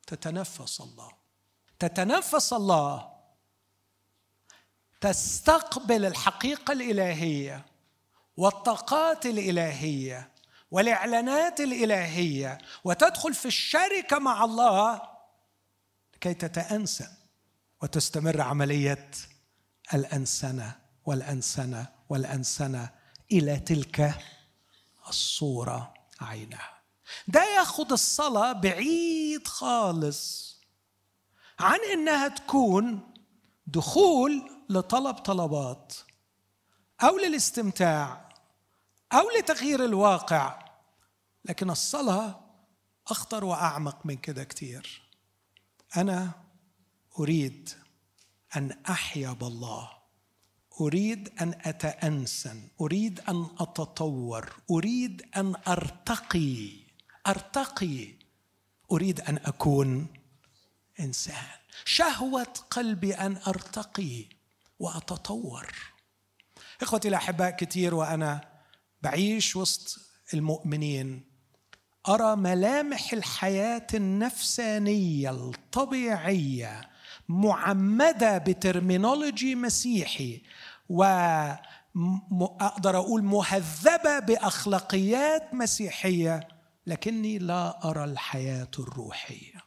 [0.08, 1.12] تتنفس الله.
[1.80, 3.13] تتنفس الله.
[5.02, 7.65] تستقبل الحقيقة الإلهية
[8.38, 10.32] والطاقات الإلهية
[10.71, 15.02] والإعلانات الإلهية وتدخل في الشركة مع الله
[16.13, 17.08] لكي تتأنسى
[17.82, 19.12] وتستمر عملية
[19.93, 22.89] الأنسنة والأنسنة والأنسنة
[23.32, 24.15] إلى تلك
[25.10, 26.76] الصورة عينها.
[27.28, 30.48] ده ياخد الصلاة بعيد خالص
[31.60, 33.13] عن إنها تكون
[33.67, 35.93] دخول لطلب طلبات
[37.04, 38.30] أو للاستمتاع
[39.13, 40.60] أو لتغيير الواقع.
[41.46, 42.39] لكن الصلاة
[43.08, 45.02] أخطر وأعمق من كده كتير.
[45.98, 46.32] أنا
[47.20, 47.70] أريد
[48.56, 49.89] أن احيا بالله
[50.82, 52.67] أريد أن أتأنسن.
[52.82, 54.62] أريد أن أتطور.
[54.72, 56.87] أريد أن أرتقي.
[57.27, 58.07] أرتقي.
[58.91, 60.07] أريد أن أكون
[60.99, 61.57] إنسان.
[61.85, 64.25] شهوة قلبي أن أرتقي
[64.79, 65.67] وأتطور.
[66.81, 68.41] إخوتي الأحباء كثير وأنا
[69.01, 69.99] بعيش وسط
[70.33, 71.23] المؤمنين.
[72.09, 76.89] أرى ملامح الحياة النفسانية الطبيعية
[77.29, 80.41] معمدة بترمينولوجي مسيحي
[80.89, 86.47] واقدر أقول مهذبة بأخلاقيات مسيحية
[86.88, 89.62] لكني لا أرى الحياة الروحية.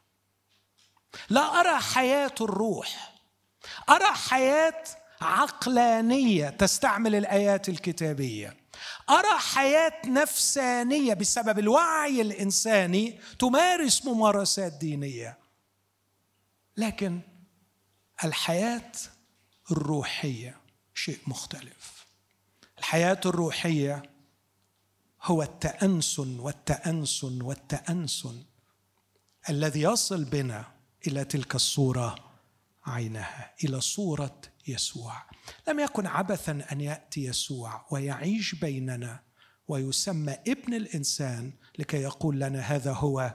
[1.28, 3.14] لا أرى حياة الروح.
[3.88, 4.84] أرى حياة
[5.20, 8.56] عقلانية تستعمل الآيات الكتابية.
[9.10, 15.38] أرى حياة نفسانية بسبب الوعي الإنساني تمارس ممارسات دينية.
[16.76, 17.20] لكن
[18.24, 18.92] الحياة
[19.70, 20.60] الروحية
[20.94, 22.06] شيء مختلف.
[22.78, 24.02] الحياة الروحية
[25.22, 28.44] هو التأنسن والتأنسن والتأنسن
[29.48, 30.72] الذي يصل بنا
[31.06, 32.14] إلى تلك الصورة
[32.86, 35.22] عينها إلى صورة يسوع.
[35.68, 39.20] لم يكن عبثا أن يأتي يسوع ويعيش بيننا
[39.68, 43.34] ويسمى ابن الإنسان لكي يقول لنا هذا هو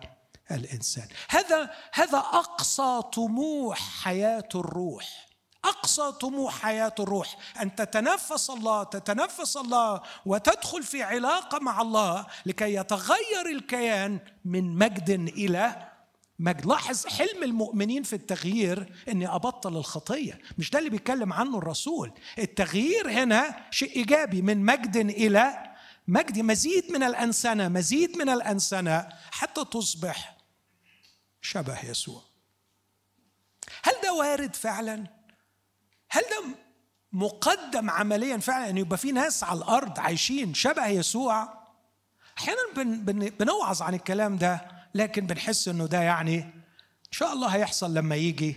[0.52, 1.08] الإنسان.
[1.30, 5.35] هذا هذا أقصى طموح حياة الروح.
[5.66, 12.74] أقصى طموح حياة الروح أن تتنفس الله تتنفس الله وتدخل في علاقة مع الله لكي
[12.74, 15.90] يتغير الكيان من مجد إلى
[16.40, 16.66] مجد.
[16.66, 20.42] لاحظ حلم المؤمنين في التغيير إني أبطل الخطية.
[20.58, 22.12] مش ده اللي بيتكلم عنه الرسول.
[22.40, 25.76] التغيير هنا شيء إيجابي من مجد إلى
[26.08, 30.38] مجد مزيد من الأنسنة مزيد من الأنسنة حتى تصبح
[31.42, 32.22] شبه يسوع.
[33.84, 35.15] هل ده وارد فعلا؟
[36.16, 36.44] هل ده
[37.12, 41.66] مقدم عمليا فعلا إن يبقى في ناس على الأرض عايشين شبه يسوع؟
[42.38, 46.38] أحيانا بن بن بنوعظ عن الكلام ده لكن بنحس إنه ده يعني
[47.06, 48.56] إن شاء الله هيحصل لما يجي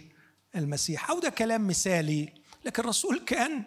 [0.56, 1.10] المسيح.
[1.10, 2.32] أو ده كلام مثالي
[2.64, 3.64] لكن الرسول كان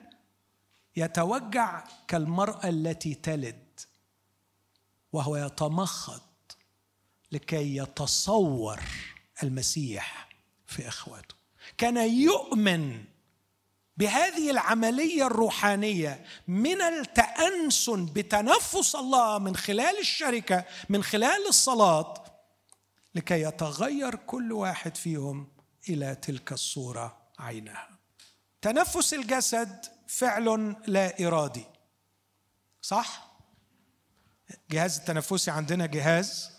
[0.95, 3.79] يتوجع كالمرأة التي تلد
[5.13, 6.21] وهو يتمخض
[7.31, 8.79] لكي يتصور
[9.43, 10.29] المسيح
[10.67, 11.35] في إخواته.
[11.77, 13.03] كان يؤمن
[14.01, 22.23] بهذه العملية الروحانية من التأنسن بتنفس الله من خلال الشركة من خلال الصلاة
[23.15, 25.47] لكي يتغير كل واحد فيهم
[25.89, 27.89] إلى تلك الصورة عينها.
[28.61, 31.65] تنفس الجسد فعل لا إرادي.
[32.81, 33.31] صح؟
[34.71, 36.49] جهاز التنفسي عندنا جهاز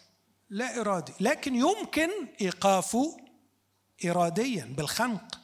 [0.50, 3.16] لا إرادي لكن يمكن إيقافه
[4.04, 5.41] اراديا بالخنق.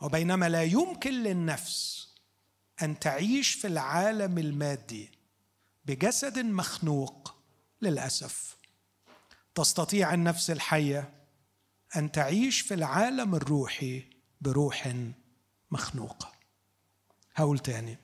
[0.00, 2.08] وبينما لا يمكن للنفس
[2.82, 5.10] أن تعيش في العالم المادي
[5.84, 7.34] بجسد مخنوق
[7.82, 8.56] للأسف.
[9.54, 11.12] تستطيع النفس الحية
[11.96, 14.04] أن تعيش في العالم الروحي
[14.40, 14.94] بروح
[15.70, 16.32] مخنوقة.
[17.34, 17.98] هقول تاني.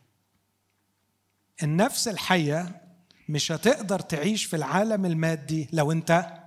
[1.63, 2.83] النفس الحية
[3.29, 6.43] مش هتقدر تعيش في العالم المادي لو أنت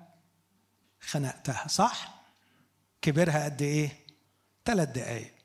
[1.01, 2.23] خنقتها صح؟
[3.01, 4.05] كبرها قد إيه؟
[4.65, 5.38] ثلاث دقايق.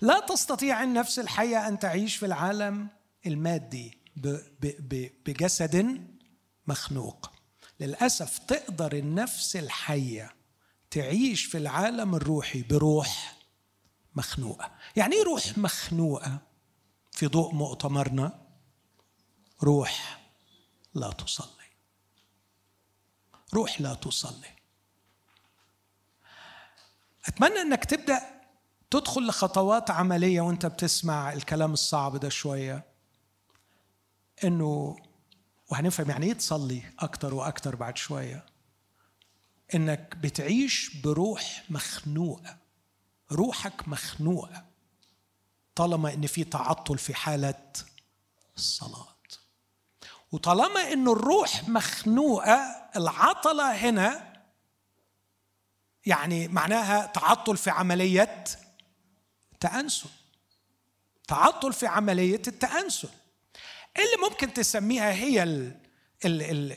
[0.00, 2.88] لا تستطيع النفس الحيه أن تعيش في العالم
[3.26, 3.98] المادي
[5.26, 6.06] بجسد
[6.66, 7.32] مخنوق.
[7.80, 10.34] للأسف تقدر النفس الحيه
[10.90, 13.36] تعيش في العالم الروحي بروح
[14.14, 14.74] مخنوقة.
[14.96, 16.38] يعني إيه روح مخنوقة؟
[17.12, 18.48] في ضوء مؤتمرنا
[19.62, 20.20] روح
[20.94, 21.68] لا تصلي.
[23.54, 24.48] روح لا تصلي.
[27.26, 28.37] أتمنى إنك تبدأ
[28.90, 32.84] تدخل لخطوات عملية وانت بتسمع الكلام الصعب ده شوية
[34.44, 34.96] إنه
[35.70, 38.46] وهنفهم يعني إيه تصلي أكتر وأكتر بعد شوية.
[39.74, 42.56] إنك بتعيش بروح مخنوقة
[43.32, 44.64] روحك مخنوقة
[45.74, 47.72] طالما إن في تعطل في حالة
[48.56, 49.08] الصلاة.
[50.32, 52.58] وطالما إن الروح مخنوقة
[52.96, 54.32] العطلة هنا
[56.06, 58.44] يعني معناها تعطل في عملية
[59.60, 60.08] تانسل
[61.28, 63.08] تعطل في عملية التأنسل.
[63.96, 65.42] اللي ممكن تسميها هي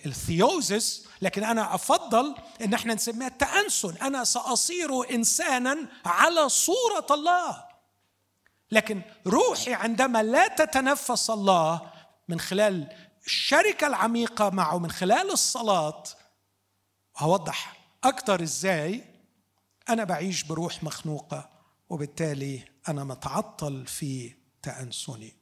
[0.05, 3.97] الثيوزس؟ لكن أنا أفضل إن إحنا نسميها التأنسل.
[3.97, 7.63] أنا سأصير إنسانا على صورة الله.
[8.71, 11.91] لكن روحي عندما لا تتنفس الله
[12.27, 12.87] من خلال
[13.25, 16.03] الشركة العميقة معه من خلال الصلاة
[17.17, 19.03] هوضح أكتر إزاي
[19.89, 21.49] أنا بعيش بروح مخنوقة
[21.89, 25.33] وبالتالي أنا متعطل في تأنسني.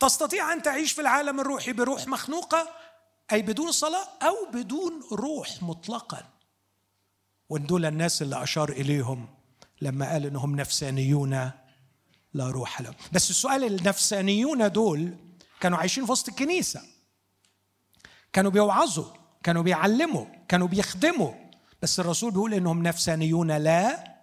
[0.00, 2.68] تستطيع أن تعيش في العالم الروحي بروح مخنوقة؟
[3.32, 6.30] أي بدون صلاة أو بدون روح مطلقا.
[7.48, 9.28] وان دول الناس اللي أشار إليهم
[9.80, 11.50] لما قال إنهم نفسانيون
[12.34, 12.94] لا روح لهم.
[13.12, 15.16] بس السؤال النفسانيون دول
[15.60, 16.82] كانوا عايشين في وسط الكنيسة.
[18.32, 21.32] كانوا بيوعظوا كانوا بيعلموا كانوا بيخدموا.
[21.82, 24.14] بس الرسول بيقول إنهم نفسانيون لا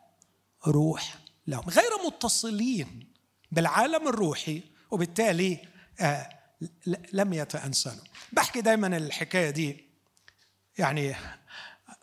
[0.68, 1.21] روح.
[1.48, 3.08] لهم غير متصلين
[3.52, 5.60] بالعالم الروحي وبالتالي
[6.00, 6.30] آه
[7.14, 8.04] لم يتأنسنوا.
[8.34, 9.86] بحكي دايما الحكاية دي
[10.78, 11.16] يعني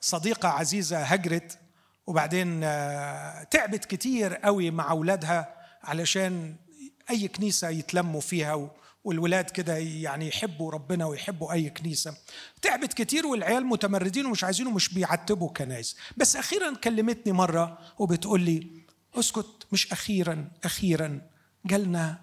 [0.01, 1.59] صديقة عزيزة هجرت
[2.07, 6.57] وبعدين آه تعبت كتير قوي مع أولادها علشان
[7.11, 8.71] أي كنيسة يتلموا فيها
[9.05, 12.17] والولاد كده يعني يحبوا ربنا ويحبوا أي كنيسة.
[12.63, 18.78] تعبت كتير والعيال متمردين ومش عايزين ومش بيعتبوا كنايس بس أخيرا كلمتني مرة وبتقول لي
[19.19, 21.21] اسكت مش أخيرا أخيرا.
[21.67, 22.21] جالنا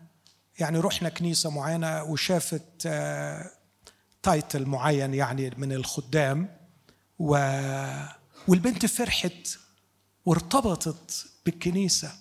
[0.59, 2.81] يعني رحنا كنيسة معينة وشافت
[4.23, 6.57] تايتل آه، معين يعني من الخدام
[7.19, 7.31] و
[8.47, 9.57] والبنت فرحت
[10.25, 12.11] وارتبطت بالكنيسة.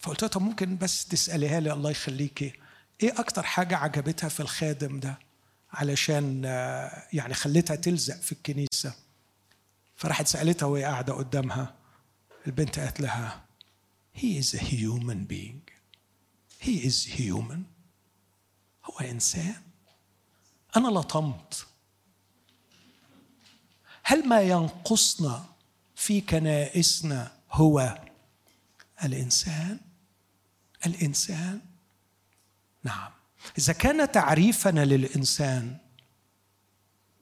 [0.00, 2.52] فقلت لها طب ممكن بس تسأليها لي؟ الله يخليكي.
[3.02, 5.18] إيه أكتر حاجة عجبتها في الخادم ده؟
[5.72, 8.94] علشان آه، يعني خلتها تلزق في الكنيسة.
[9.96, 11.74] فراحت سألتها وهي قاعدة قدامها.
[12.46, 13.47] البنت قالت لها
[14.18, 15.62] he is a human being.
[16.58, 17.64] He is human.
[18.84, 19.62] هو إنسان.
[20.76, 21.66] أنا لطمت.
[24.02, 25.44] هل ما ينقصنا
[25.94, 27.98] في كنائسنا هو
[29.04, 29.80] الإنسان؟
[30.86, 31.60] الإنسان؟
[32.84, 33.10] نعم.
[33.58, 35.76] إذا كان تعريفنا للإنسان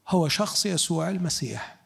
[0.08, 1.76] هو شخص يسوع المسيح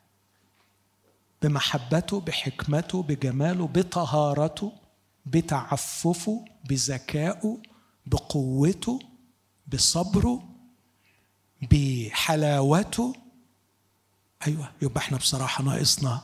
[1.43, 4.80] بمحبته بحكمته بجماله بطهارته
[5.27, 7.59] بتعففه بذكائه
[8.07, 8.99] بقوته
[9.73, 10.49] بصبره
[11.63, 13.15] بحلاوته.
[14.47, 16.23] أيوه يبقى إحنا بصراحة ناقصنا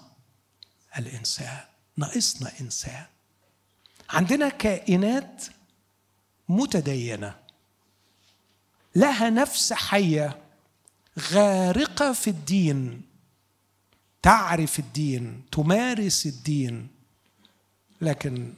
[0.98, 1.60] الإنسان
[1.96, 3.04] ناقصنا إنسان.
[4.10, 5.44] عندنا كائنات
[6.48, 7.34] متدينة
[8.96, 10.42] لها نفس حية
[11.32, 13.02] غارقة في الدين
[14.22, 16.88] تعرف الدين تمارس الدين
[18.00, 18.52] لكن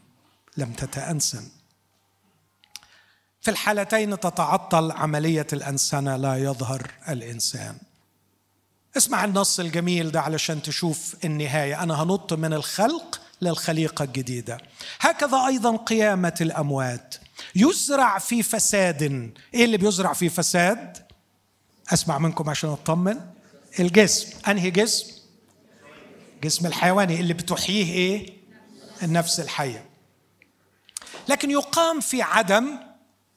[0.59, 1.49] لم تتأنسن.
[3.41, 7.77] في الحالتين تتعطل عملية الأنسنة لا يظهر الإنسان.
[8.97, 11.83] اسمع النص الجميل ده علشان تشوف النهاية.
[11.83, 14.59] أنا هنط من الخلق للخليقة الجديدة.
[15.01, 17.15] هكذا أيضا قيامة الأموات.
[17.55, 19.03] يزرع في فساد.
[19.55, 21.07] إيه اللي بيزرع في فساد؟
[21.93, 23.21] أسمع منكم عشان أطمن.
[23.81, 24.29] الجسم.
[24.49, 25.07] أنهي جسم؟
[26.43, 27.21] جسم الحيواني.
[27.21, 28.33] اللي بتحييه إيه؟
[29.03, 29.88] النفس الحية.
[31.29, 32.79] لكن يقام في عدم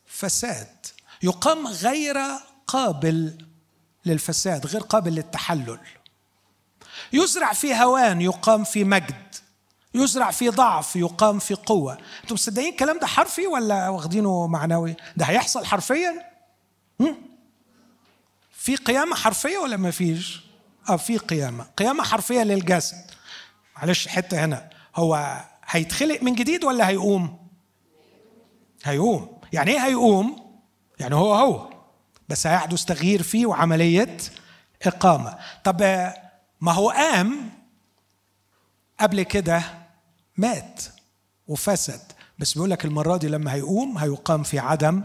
[0.06, 0.86] فساد
[1.24, 2.18] يقام غير
[2.68, 3.46] قابل
[4.06, 5.80] للفساد غير قابل للتحلل.
[7.14, 9.36] يزرع في هوان يقام في مجد.
[9.94, 11.98] يزرع في ضعف يقام في قوة.
[12.24, 16.32] أنتم مصدقين الكلام ده حرفي ولا واخدينه معنوي؟ ده هيحصل حرفيا؟
[18.52, 20.42] في قيامة حرفية ولا ما فيش؟
[20.90, 21.64] آه في قيامة.
[21.78, 23.12] قيامة حرفية للجسد.
[23.78, 24.70] معلش حتة هنا.
[24.96, 27.41] هو هيتخلق من جديد ولا هيقوم؟
[28.84, 29.38] هيقوم.
[29.54, 30.52] يعني إيه هيقوم؟
[31.00, 31.70] يعني هو هو
[32.30, 34.18] بس هيحدث تغيير فيه وعملية
[34.84, 35.38] إقامة.
[35.64, 35.82] طب
[36.62, 37.50] ما هو قام
[39.00, 39.64] قبل كده؟
[40.38, 40.84] مات
[41.48, 42.02] وفسد.
[42.40, 45.04] بس بيقول لك المرة دي لما هيقوم هيقام في عدم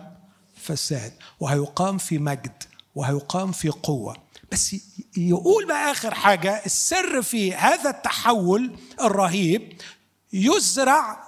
[0.57, 2.62] فساد وهيقام في مجد
[2.95, 4.16] وهيقام في قوة.
[4.53, 4.77] بس
[5.16, 9.81] يقول بقى آخر حاجة السر في هذا التحول الرهيب
[10.33, 11.22] يزرع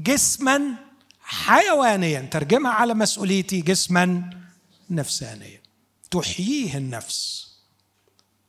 [0.00, 0.74] جسما
[1.28, 4.30] حيوانيا ترجمها على مسؤوليتي جسما
[4.90, 5.60] نفسانيا.
[6.10, 7.46] تحييه النفس.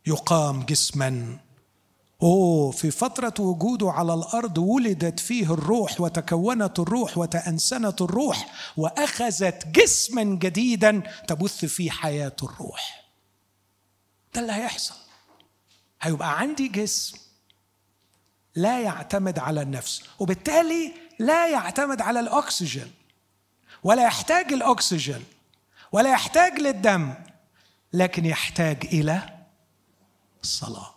[0.07, 1.39] يقام جسما.
[2.23, 10.23] أوه في فترة وجوده على الأرض ولدت فيه الروح وتكونت الروح وتأنسنت الروح وأخذت جسما
[10.23, 13.09] جديدا تبث فيه حياة الروح.
[14.35, 14.95] ده اللي هيحصل.
[16.01, 17.17] هيبقى عندي جسم
[18.55, 20.01] لا يعتمد على النفس.
[20.19, 22.93] وبالتالي لا يعتمد على الأكسجين
[23.83, 25.25] ولا يحتاج الأكسجين
[25.91, 27.13] ولا يحتاج للدم
[27.93, 29.29] لكن يحتاج إلى
[30.43, 30.93] الصلاة.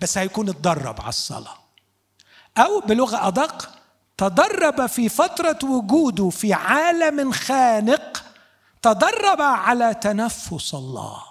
[0.00, 1.58] بس هيكون اتدرب على الصلاة.
[2.58, 3.70] أو بلغة أدق
[4.18, 8.24] تدرب في فترة وجوده في عالم خانق
[8.82, 11.22] تدرب على تنفس الله.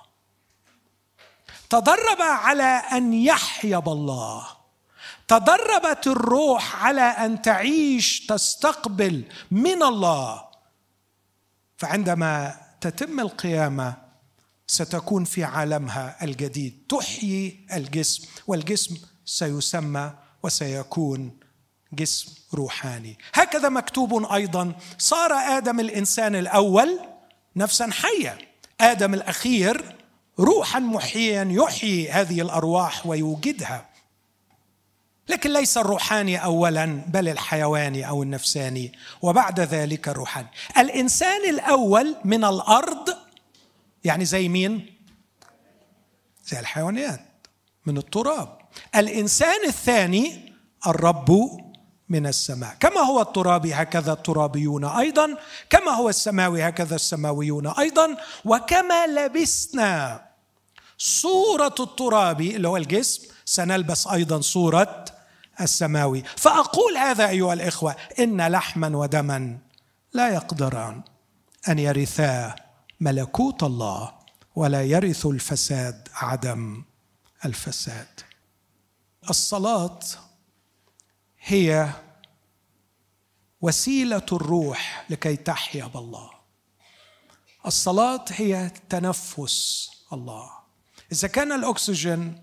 [1.70, 4.55] تدرب على أن يحيا بالله
[5.28, 10.46] تدربت الروح على أن تعيش تستقبل من الله.
[11.78, 13.96] فعندما تتم القيامة
[14.68, 16.86] ستكون في عالمها الجديد.
[16.90, 20.14] تحيي الجسم والجسم سيسمى
[20.44, 21.40] وسيكون
[21.94, 23.18] جسم روحاني.
[23.34, 27.00] هكذا مكتوب أيضا صار آدم الإنسان الأول
[27.56, 28.38] نفسا حية.
[28.82, 29.96] آدم الأخير
[30.40, 33.95] روحا محيا يحيي هذه الأرواح ويوجدها.
[35.30, 38.92] لكن ليس الروحاني اولا بل الحيواني أو النفساني.
[39.22, 40.48] وبعد ذلك الروحاني.
[40.78, 43.10] الإنسان الأول من الأرض
[44.04, 44.96] يعني زي مين؟
[46.46, 47.22] زي الحيوانات
[47.86, 48.58] من التراب.
[48.96, 50.54] الإنسان الثاني
[50.88, 51.32] الرب
[52.10, 52.76] من السماء.
[52.80, 55.38] كما هو الترابي هكذا الترابيون أيضا.
[55.70, 58.18] كما هو السماوي هكذا السماويون أيضا.
[58.46, 60.26] وكما لبسنا
[60.98, 65.06] صورة الترابي اللي هو الجسم سنلبس أيضا صورة
[65.62, 66.24] السماوي.
[66.38, 69.58] فأقول هذا أيها الإخوة إن لحما ودما
[70.14, 71.02] لا يقدران
[71.70, 72.56] أن يرثا
[73.00, 74.14] ملكوت الله
[74.56, 76.84] ولا يرث الفساد عدم
[77.46, 78.08] الفساد.
[79.30, 80.00] الصلاة
[81.40, 81.90] هي
[83.62, 86.30] وسيلة الروح لكي تحيا بالله.
[87.66, 90.52] الصلاة هي تنفس الله.
[91.12, 92.42] إذا كان الأكسجين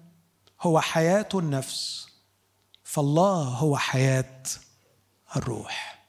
[0.60, 2.01] هو حياة النفس
[2.92, 4.42] فالله هو حياة
[5.36, 6.06] الروح.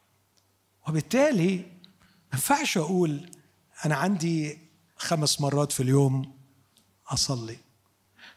[0.87, 3.31] وبالتالي ما ينفعش أقول
[3.85, 4.57] أنا عندي
[4.97, 6.33] خمس مرات في اليوم
[7.07, 7.57] أصلي.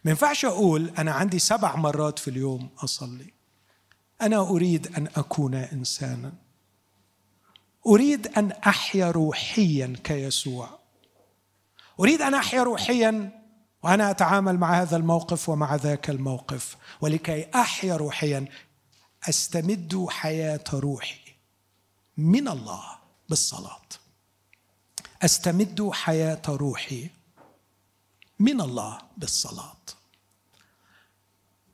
[0.05, 3.33] ما ينفعش أقول أنا عندي سبع مرات في اليوم أصلي.
[4.21, 6.33] أنا أريد أن أكون إنسانا.
[7.87, 10.79] أريد أن أحيا روحيا كيسوع.
[12.01, 13.36] أريد أن أحيا روحيا
[13.87, 16.77] وأنا أتعامل مع هذا الموقف ومع ذاك الموقف.
[17.01, 18.45] ولكي أحيا روحيا
[19.29, 21.21] أستمد حياة روحي
[22.17, 22.85] من الله
[23.29, 23.87] بالصلاة.
[25.23, 27.11] أستمد حياة روحي
[28.39, 29.77] من الله بالصلاة.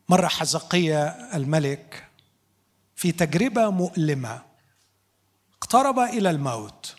[0.08, 2.08] مرة حزقية الملك
[2.96, 4.42] في تجربة مؤلمة
[5.56, 6.96] اقترب إلى الموت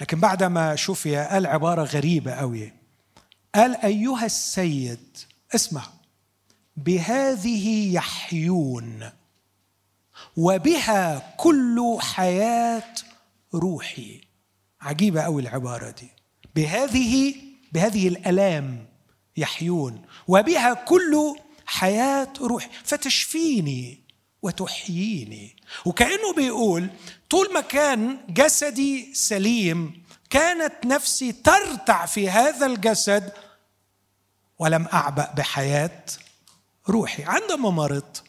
[0.00, 2.75] لكن بعدما شفي قال عباره غريبة قوي
[3.56, 5.18] قال أيها السيد
[5.54, 5.82] اسمع.
[6.76, 9.10] بهذه يحيون
[10.36, 12.94] وبها كل حياة
[13.54, 14.20] روحي.
[14.80, 16.08] عجيبة قوي العبارة دي.
[16.54, 17.34] بهذه
[17.72, 18.86] بهذه الألام
[19.36, 21.36] يحيون وبها كل
[21.66, 22.68] حياة روحي.
[22.84, 24.00] فتشفيني
[24.42, 25.56] وتحييني.
[25.84, 26.88] وكأنه بيقول
[27.30, 33.32] طول ما كان جسدي سليم كانت نفسي ترتع في هذا الجسد
[34.58, 36.02] ولم أعبأ بحياة
[36.88, 37.24] روحي.
[37.24, 38.22] عندما مرضت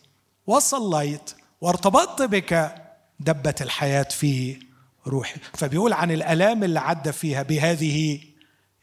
[0.48, 2.76] وصليت وارتبطت بك
[3.20, 4.60] دبت الحياة في
[5.08, 5.40] روحي.
[5.54, 8.22] فبيقول عن الألام اللي عدى فيها بهذه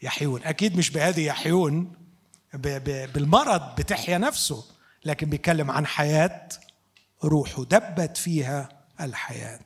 [0.01, 0.43] يحيون.
[0.43, 1.93] أكيد مش بهذه يحيون
[3.13, 4.63] بالمرض بتحيا نفسه
[5.05, 6.49] لكن بيتكلم عن حياة
[7.23, 7.63] روحه.
[7.63, 8.69] دبت فيها
[9.01, 9.59] الحياة.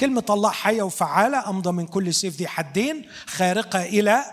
[0.00, 4.24] كلمة الله حية وفعالة أمضى من كل سيف ذي حدين خارقة إلى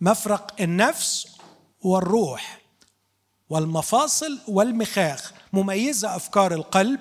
[0.00, 1.33] مفرق النفس
[1.84, 2.58] والروح
[3.50, 7.00] والمفاصل والمخاخ مميزة أفكار القلب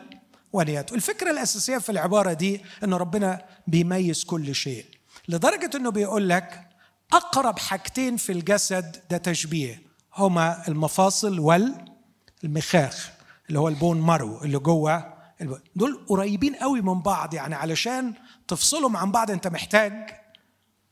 [0.54, 0.94] ونياته.
[0.96, 4.86] الفكرة الأساسية في العبارة دي أن ربنا بيميز كل شيء
[5.28, 6.68] لدرجة أنه بيقول لك
[7.14, 9.82] أقرب حاجتين في الجسد ده تشبيه
[10.16, 13.12] هما المفاصل والمخاخ
[13.48, 15.14] اللي هو البون مرو اللي جوه
[15.76, 18.14] دول قريبين قوي من بعض يعني علشان
[18.48, 19.94] تفصلهم عن بعض أنت محتاج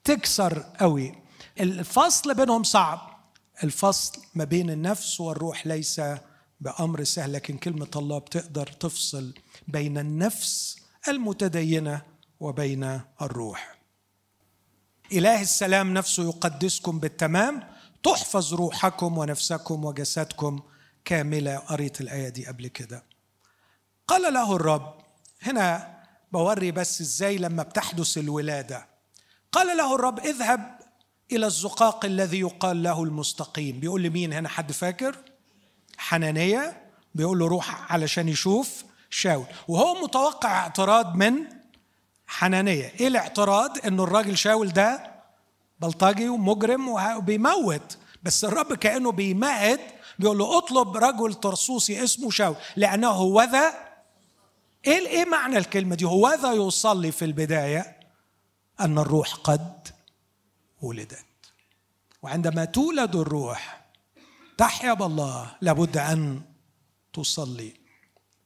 [0.03, 1.15] تكسر قوي.
[1.59, 3.10] الفصل بينهم صعب
[3.63, 6.01] الفصل ما بين النفس والروح ليس
[6.61, 9.33] بأمر سهل لكن كلمة الله بتقدر تفصل
[9.67, 12.01] بين النفس المتدينة
[12.39, 13.75] وبين الروح.
[15.13, 17.63] إله السلام نفسه يقدسكم بالتمام
[18.03, 20.59] تحفظ روحكم ونفسكم وجسدكم
[21.05, 21.57] كاملة.
[21.57, 23.03] قريت الآية دي قبل كده.
[24.07, 24.93] قال له الرب
[25.41, 25.97] هنا
[26.31, 28.87] بوري بس إزاي لما بتحدث الولادة.
[29.51, 30.80] قال له الرب اذهب
[31.31, 33.79] إلى الزقاق الذي يقال له المستقيم.
[33.79, 35.17] بيقول لمين هنا؟ حد فاكر؟
[35.97, 36.81] حنانية.
[37.15, 39.45] بيقول له روح علشان يشوف شاول.
[39.67, 41.33] وهو متوقع اعتراض من
[42.27, 42.93] حنانية.
[42.99, 45.11] إيه الاعتراض؟ إنه الراجل شاول ده
[45.79, 47.97] بلطجي ومجرم وبيموت.
[48.23, 49.79] بس الرب كأنه بيمهد.
[50.19, 52.55] بيقول له اطلب رجل ترسوسي اسمه شاول.
[52.75, 53.73] لأنه هو ذا
[54.87, 57.99] إيه إيه معنى الكلمة دي؟ هو ذا يصلي في البداية
[58.79, 59.87] أن الروح قد
[60.81, 61.25] ولدت.
[62.21, 63.85] وعندما تولد الروح
[64.57, 66.41] تحيا بالله لابد أن
[67.13, 67.73] تصلي.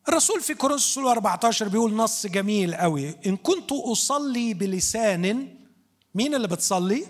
[0.08, 5.56] الرسول في كورنثوس 14 بيقول نص جميل قوي إن كنت أصلي بلسان
[6.16, 7.08] مين اللي بتصلي؟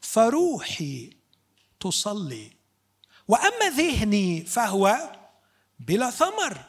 [0.00, 1.16] فروحي
[1.80, 2.50] تصلي.
[3.28, 5.12] وأما ذهني فهو
[5.80, 6.64] بلا ثمر.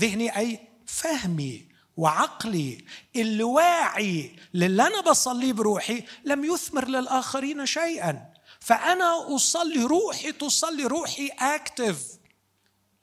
[0.00, 1.71] ذهني أي فهمي
[2.02, 2.84] وعقلي
[3.16, 8.32] اللي واعي للي أنا بصليه بروحي لم يثمر للآخرين شيئا.
[8.60, 12.02] فأنا أصلي روحي تصلي روحي اكتف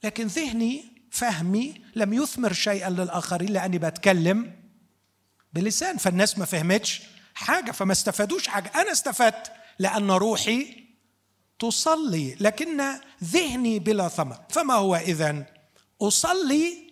[0.04, 4.54] لكن ذهني فهمي لم يثمر شيئا للآخرين لأني بتكلم
[5.54, 5.98] بلسان.
[5.98, 7.02] فالناس ما فهمتش
[7.34, 8.72] حاجة فما استفادوش حاجة.
[8.76, 10.84] أنا استفدت لأن روحي
[11.60, 12.82] تصلي لكن
[13.24, 14.38] ذهني بلا ثمر.
[14.50, 15.46] فما هو اذا
[16.02, 16.89] أصلي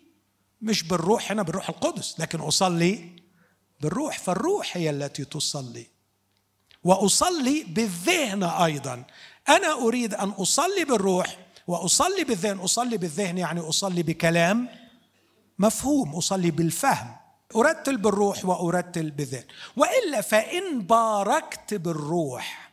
[0.62, 2.20] مش بالروح هنا بالروح القدس.
[2.20, 3.16] لكن أصلي
[3.82, 4.20] بالروح.
[4.20, 5.88] فالروح هي التي تصلي.
[6.84, 9.03] وأصلي بالذهن أيضا.
[9.49, 11.38] أنا أريد أن أصلي بالروح
[11.68, 12.60] وأصلي بالذهن.
[12.60, 14.70] أصلي بالذهن يعني أصلي بكلام
[15.60, 16.16] مفهوم.
[16.16, 17.16] أصلي بالفهم.
[17.55, 19.45] أرتل بالروح وأرتل بالذهن.
[19.76, 22.68] وإلا فإن باركت بالروح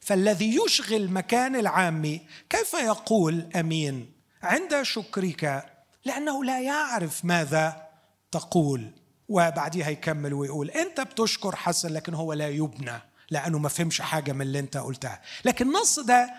[0.00, 2.20] فالذي يشغل مكان العامي
[2.50, 4.12] كيف يقول أمين؟
[4.42, 5.72] عند شكرك
[6.06, 7.88] لأنه لا يعرف ماذا
[8.32, 8.90] تقول
[9.28, 13.00] وبعديها يكمل ويقول أنت بتشكر حسن لكن هو لا يبنى
[13.30, 15.22] لأنه ما فهمش حاجة من اللي أنت قلتها.
[15.44, 16.34] لكن النص ده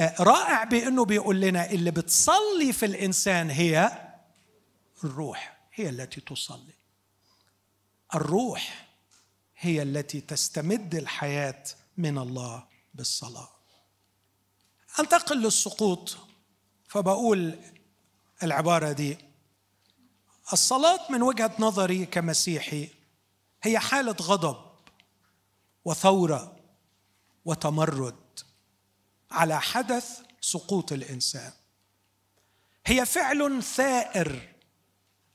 [0.00, 3.92] آه، رائع بأنه بيقول لنا اللي بتصلي في الإنسان هي
[5.04, 6.74] الروح هي التي تصلي.
[8.14, 8.86] الروح
[9.58, 11.64] هي التي تستمد الحياة
[11.96, 12.64] من الله
[12.94, 13.48] بالصلاة.
[15.00, 16.16] أنتقل للسقوط
[16.88, 17.58] فبقول
[18.42, 19.18] العبارة دي.
[20.52, 22.88] الصلاة من وجهة نظري كمسيحي
[23.62, 24.56] هي حالة غضب
[25.84, 26.56] وثورة
[27.44, 28.40] وتمرد
[29.30, 31.52] على حدث سقوط الإنسان.
[32.86, 34.54] هي فعل ثائر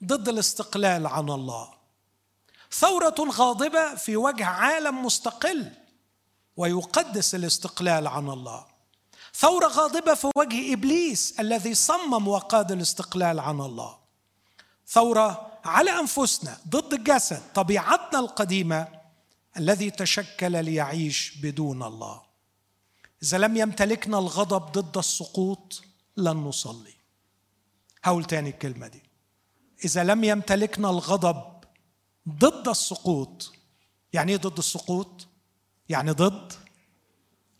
[0.03, 1.73] ضد الاستقلال عن الله.
[2.71, 5.71] ثورة غاضبة في وجه عالم مستقل
[6.57, 8.76] ويقدس الاستقلال عن الله.
[9.39, 13.97] ثورة غاضبة في وجه إبليس الذي صمم وقاد الاستقلال عن الله.
[14.87, 18.87] ثورة على أنفسنا ضد الجسد طبيعتنا القديمة
[19.57, 22.21] الذي تشكل ليعيش بدون الله.
[23.23, 25.81] إذا لم يمتلكنا الغضب ضد السقوط
[26.17, 26.93] لن نصلي.
[28.03, 29.03] هقول تاني الكلمة دي.
[29.85, 31.43] إذا لم يمتلكنا الغضب
[32.29, 33.51] ضد السقوط
[34.13, 35.27] يعني إيه ضد السقوط؟
[35.89, 36.53] يعني ضد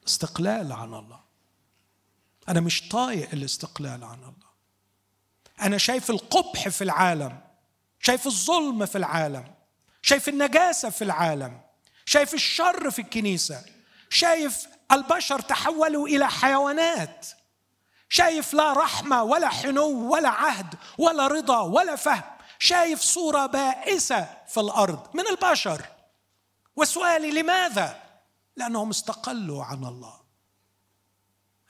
[0.08, 1.27] استقلال عن الله.
[2.50, 4.48] أنا مش طايق الاستقلال عن الله.
[5.62, 7.40] أنا شايف القبح في العالم
[8.00, 9.54] شايف الظلم في العالم
[10.02, 11.62] شايف النجاسة في العالم
[12.06, 13.66] شايف الشر في الكنيسة
[14.10, 17.28] شايف البشر تحولوا إلى حيوانات
[18.10, 24.60] شايف لا رحمة ولا حنو ولا عهد ولا رضا ولا فهم شايف صورة بائسة في
[24.60, 25.86] الأرض من البشر.
[26.76, 28.04] وسؤالي لماذا؟
[28.56, 30.27] لأنهم استقلوا عن الله.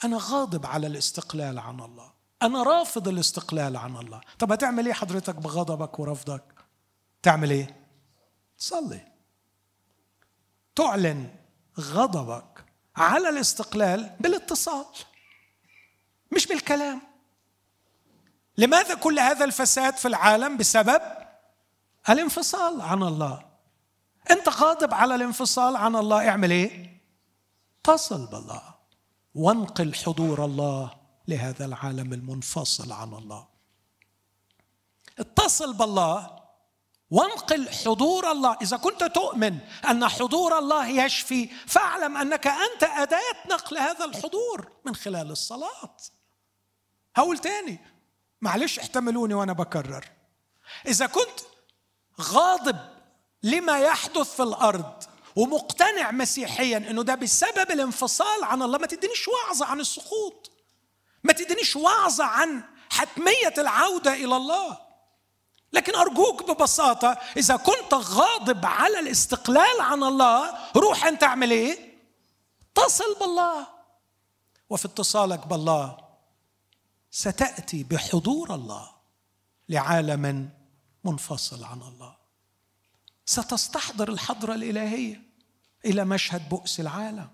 [0.04, 2.12] أنا غاضب على الاستقلال عن الله.
[2.42, 4.22] أنا رافض الاستقلال عن الله.
[4.40, 6.44] طب هتعمل إيه حضرتك بغضبك ورفضك؟
[7.22, 7.88] تعمل إيه؟
[8.58, 9.02] تصلي.
[10.76, 11.36] تعلن
[11.80, 14.86] غضبك على الاستقلال بالاتصال
[16.32, 17.02] مش بالكلام.
[18.58, 21.02] لماذا كل هذا الفساد في العالم بسبب
[22.10, 23.46] الانفصال عن الله؟
[24.32, 27.02] أنت غاضب على الانفصال عن الله اعمل إيه؟
[27.80, 28.77] اتصل بالله.
[29.36, 30.98] وانقل حضور الله
[31.28, 33.48] لهذا العالم المنفصل عن الله.
[35.20, 36.38] اتصل بالله
[37.12, 38.58] وانقل حضور الله.
[38.62, 39.60] إذا كنت تؤمن
[39.90, 45.98] أن حضور الله يشفي فاعلم أنك أنت أداة نقل هذا الحضور من خلال الصلاة.
[47.16, 47.80] هقول تاني
[48.42, 50.06] معلش احتملوني وأنا بكرر.
[50.88, 51.40] إذا كنت
[52.22, 52.78] غاضب
[53.44, 55.04] لما يحدث في الأرض
[55.38, 58.78] ومقتنع مسيحيا إنه ده بسبب الانفصال عن الله.
[58.78, 60.52] ما تدينيش وعظة عن السقوط.
[61.24, 64.78] ما تدينيش وعظة عن حتمية العودة إلى الله.
[65.74, 71.98] لكن أرجوك ببساطة إذا كنت غاضب على الاستقلال عن الله روح أنت اعمل إيه؟
[72.72, 73.68] اتصل بالله.
[74.70, 75.98] وفي اتصالك بالله
[77.12, 78.92] ستأتي بحضور الله
[79.70, 80.50] لعالم
[81.04, 82.18] منفصل عن الله.
[83.26, 85.27] ستستحضر الحضرة الإلهية.
[85.88, 87.30] إلى مشهد بؤس العالم.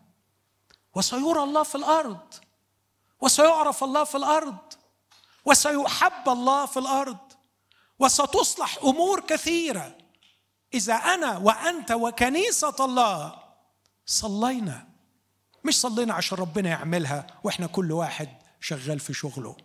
[0.96, 2.34] وسيرى الله في الأرض.
[3.22, 4.58] وسيعرف الله في الأرض.
[5.46, 7.18] وسيحب الله في الأرض.
[8.00, 9.98] وستصلح أمور كثيرة.
[10.74, 13.36] إذا أنا وأنت وكنيسة الله
[14.06, 14.88] صلينا.
[15.64, 18.30] مش صلينا عشان ربنا يعملها وإحنا كل واحد
[18.62, 19.58] شغال في شغله.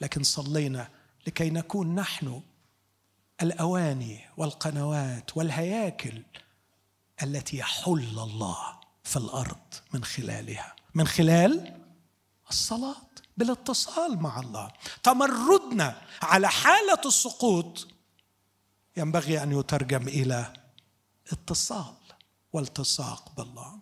[0.00, 0.88] لكن صلينا
[1.26, 2.42] لكي نكون نحن
[3.42, 6.22] الأواني والقنوات والهياكل
[7.22, 8.58] التي يحل الله
[9.04, 10.76] في الأرض من خلالها.
[10.94, 11.80] من خلال
[12.50, 14.70] الصلاة بالاتصال مع الله.
[15.02, 17.88] تمردنا على حالة السقوط
[18.96, 20.52] ينبغي أن يترجم إلى
[21.32, 21.94] اتصال
[22.52, 23.78] والتصاق بالله.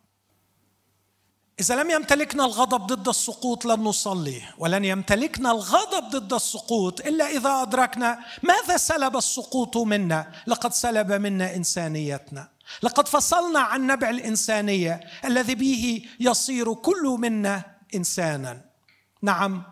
[1.61, 7.62] إذا لم يمتلكنا الغضب ضد السقوط لن نصلي ولن يمتلكنا الغضب ضد السقوط إلا إذا
[7.62, 10.32] أدركنا ماذا سلب السقوط منا.
[10.47, 12.49] لقد سلب منا إنسانيتنا.
[12.82, 18.64] لقد فصلنا عن نبع الإنسانية الذي به يصير كل منا إنسانا.
[19.22, 19.62] نعم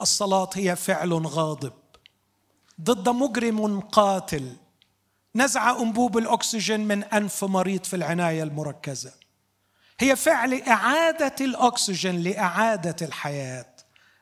[0.00, 1.72] الصلاة هي فعل غاضب
[2.80, 4.56] ضد مجرم قاتل.
[5.36, 9.12] نزع أنبوب الأكسجين من أنف مريض في العناية المركزة.
[10.00, 13.74] هي فعل إعادة الأكسجين لإعادة الحياة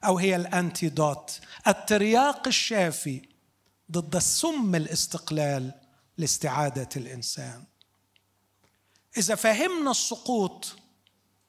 [0.05, 3.23] أو هي الأنتيدوت الترياق الشافي
[3.93, 5.73] ضد السم الاستقلال
[6.19, 7.65] لاستعادة الإنسان.
[9.17, 10.77] إذا فهمنا السقوط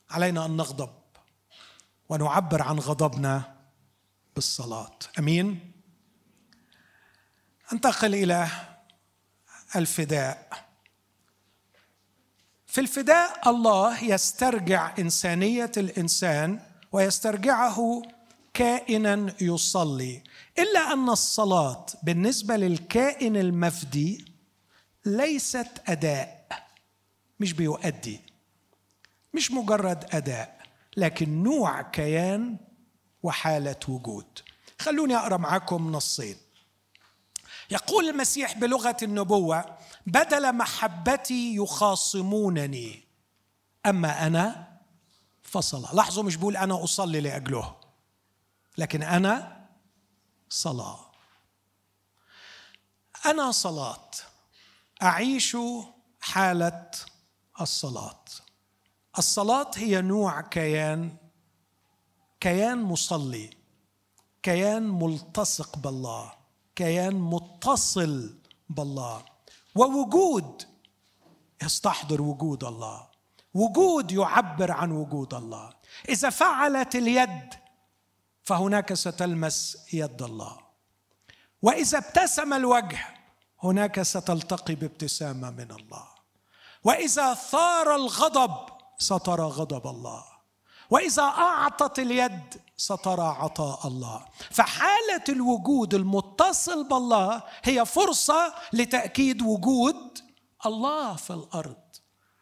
[0.09, 0.89] علينا أن نغضب
[2.09, 3.55] ونعبر عن غضبنا
[4.35, 4.99] بالصلاة.
[5.19, 5.71] أمين؟
[7.73, 8.47] أنتقل إلى
[9.75, 10.67] الفداء.
[12.67, 16.59] في الفداء الله يسترجع إنسانية الإنسان
[16.91, 18.01] ويسترجعه
[18.53, 20.23] كائنا يصلي
[20.59, 24.25] إلا أن الصلاة بالنسبة للكائن المفدي
[25.05, 26.42] ليست أداء.
[27.43, 28.21] مش بيؤدي
[29.33, 30.61] مش مجرد أداء
[30.97, 32.57] لكن نوع كيان
[33.23, 34.39] وحالة وجود.
[34.79, 36.37] خلوني أقرأ معاكم نصين.
[37.71, 39.77] يقول المسيح بلغة النبوة
[40.07, 43.03] بدل محبتي يخاصمونني
[43.85, 44.77] أما أنا
[45.43, 45.95] فصلاة.
[45.95, 47.75] لاحظوا مش بقول أنا أصلي لأجله
[48.77, 49.65] لكن أنا
[50.49, 50.99] صلاة.
[53.25, 54.11] أنا صلاة
[55.01, 55.57] أعيش
[56.21, 56.91] حالة
[57.61, 58.25] الصلاة.
[59.17, 61.17] الصلاة هي نوع كيان
[62.39, 63.49] كيان مصلي
[64.43, 66.33] كيان ملتصق بالله
[66.75, 68.37] كيان متصل
[68.69, 69.25] بالله.
[69.75, 70.63] ووجود
[71.63, 73.07] يستحضر وجود الله.
[73.53, 75.73] وجود يعبر عن وجود الله.
[76.09, 77.53] إذا فعلت اليد
[78.43, 80.57] فهناك ستلمس يد الله.
[81.61, 82.99] وإذا ابتسم الوجه
[83.63, 86.13] هناك ستلتقي بابتسامة من الله.
[86.83, 88.55] وإذا ثار الغضب
[88.97, 90.23] سترى غضب الله.
[90.89, 94.25] وإذا أعطت اليد سترى عطاء الله.
[94.51, 100.19] فحالة الوجود المتصل بالله هي فرصة لتأكيد وجود
[100.65, 101.83] الله في الأرض.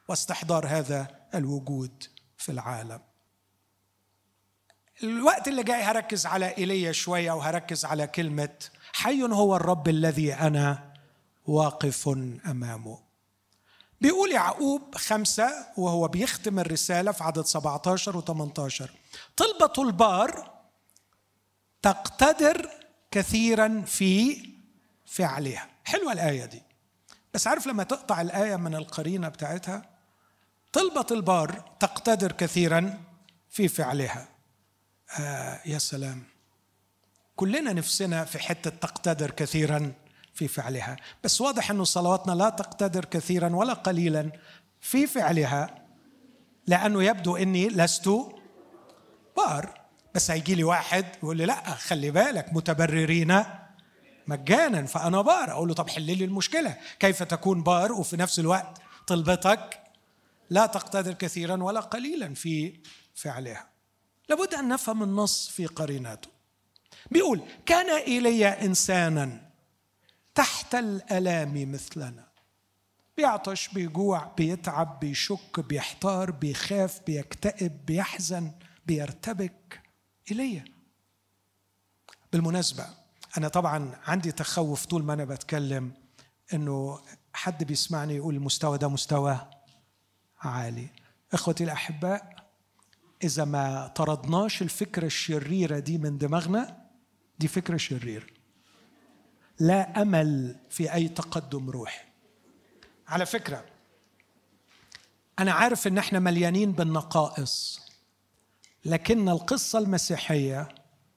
[0.08, 2.04] واستحضار هذا الوجود
[2.38, 3.02] في العالم.
[5.04, 8.56] الوقت اللي جاي هركز على إيليا شوية وهركز على كلمة
[8.94, 10.94] حي هو الرب الذي أنا
[11.46, 12.08] واقف
[12.46, 13.11] أمامه
[14.02, 18.92] بيقول يعقوب خمسة وهو بيختم الرسالة في عدد 17 و 18
[19.38, 20.52] طلبة البار
[21.82, 22.70] تقتدر
[23.12, 24.38] كثيرا في
[25.06, 25.70] فعلها.
[25.84, 26.62] حلوة الآية دي.
[27.34, 29.90] بس عارف لما تقطع الآية من القرينة بتاعتها؟
[30.74, 33.04] طلبة البار تقتدر كثيرا
[33.50, 34.28] في فعلها.
[35.20, 36.24] آه يا سلام.
[37.36, 39.94] كلنا نفسنا في حتة تقتدر كثيرا
[40.34, 40.98] في فعلها.
[41.24, 44.32] بس واضح أن صلواتنا لا تقتدر كثيرا ولا قليلا
[44.82, 45.86] في فعلها
[46.68, 48.10] لأنه يبدو أني لست
[49.38, 49.82] بار.
[50.16, 53.44] بس هيجي لي واحد يقول لي لا خلي بالك متبررين
[54.28, 55.52] مجانا فأنا بار.
[55.52, 56.78] أقول له طب حل لي المشكلة.
[57.00, 59.80] كيف تكون بار وفي نفس الوقت طلبتك
[60.50, 62.80] لا تقتدر كثيرا ولا قليلا في
[63.16, 63.70] فعلها؟
[64.30, 66.30] لابد أن نفهم النص في قريناته.
[67.12, 69.51] بيقول كان إلي إنسانا
[70.36, 72.28] تحت الألام مثلنا.
[73.18, 78.52] بيعطش بيجوع بيتعب بيشك بيحتار بيخاف بيكتئب بيحزن
[78.86, 79.82] بيرتبك
[80.32, 80.66] ايليا
[82.34, 82.86] بالمناسبة
[83.38, 85.92] أنا طبعا عندي تخوف طول ما أنا بتكلم
[86.54, 87.00] إنه
[87.34, 89.50] حد بيسمعني يقول المستوى ده مستوى
[90.42, 90.90] عالي.
[91.34, 92.36] إخوتي الأحباء
[93.24, 96.86] إذا ما طردناش الفكرة الشريرة دي من دماغنا
[97.40, 98.26] دي فكرة شريره
[99.60, 102.06] لا أمل في أي تقدم روحي.
[103.08, 103.66] على فكرة
[105.40, 107.80] أنا عارف إن إحنا مليانين بالنقائص
[108.86, 110.70] لكن القصة المسيحية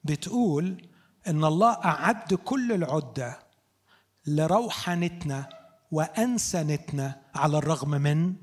[0.05, 0.89] بتقول
[1.26, 3.39] إن الله أعد كل العدة
[4.26, 5.49] لروحانتنا
[5.91, 8.35] وانسنتنا على الرغم من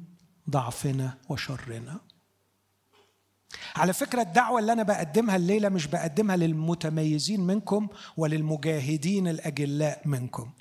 [0.50, 2.00] ضعفنا وشرنا.
[3.76, 7.88] على فكرة الدعوة اللي أنا بقدمها الليلة مش بقدمها للمتميزين منكم
[8.18, 10.52] وللمجاهدين الأجلاء منكم.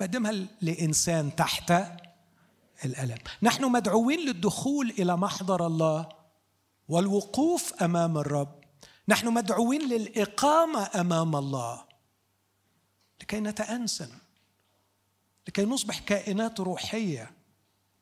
[0.00, 0.32] بقدمها
[0.62, 1.72] لإنسان تحت
[2.84, 3.18] الألم.
[3.42, 6.08] نحن مدعوين للدخول إلى محضر الله
[6.88, 8.64] والوقوف أمام الرب.
[9.08, 11.84] نحن مدعوين للإقامة أمام الله.
[13.20, 14.08] لكي نتأنسن.
[15.48, 17.30] لكي نصبح كائنات روحية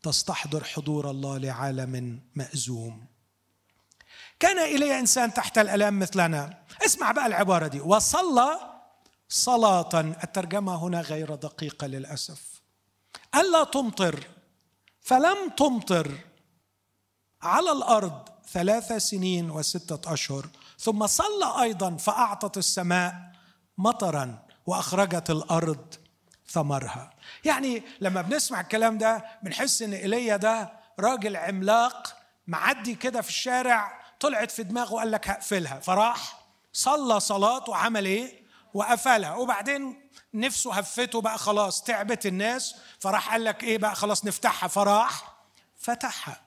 [0.02, 3.11] تستحضر حضور الله لعالم مأزوم.
[4.40, 6.58] كان إلي إنسان تحت الألام مثلنا.
[6.86, 7.80] اسمع بقى العبارة دي.
[7.80, 8.58] وصلى
[9.28, 10.00] صلاة.
[10.24, 12.62] الترجمة هنا غير دقيقة للأسف.
[13.34, 14.26] ألا تمطر.
[15.00, 16.18] فلم تمطر.
[17.42, 20.46] على الأرض ثلاث سنين وستة أشهر.
[20.78, 23.14] ثم صلى أيضا فأعطت السماء
[23.78, 25.94] مطرا وأخرجت الأرض
[26.48, 27.10] ثمرها.
[27.44, 34.01] يعني لما بنسمع الكلام ده بنحس إن ايليا ده راجل عملاق معدي كده في الشارع
[34.22, 35.80] طلعت في دماغه قال لك هقفلها.
[35.80, 38.42] فراح صلى صلاة وعمل إيه؟
[38.74, 39.34] وقفلها.
[39.34, 42.74] وبعدين نفسه هفته بقى خلاص تعبت الناس.
[42.98, 44.68] فراح قال لك إيه بقى؟ خلاص نفتحها.
[44.68, 45.34] فراح
[45.76, 46.40] فتحها.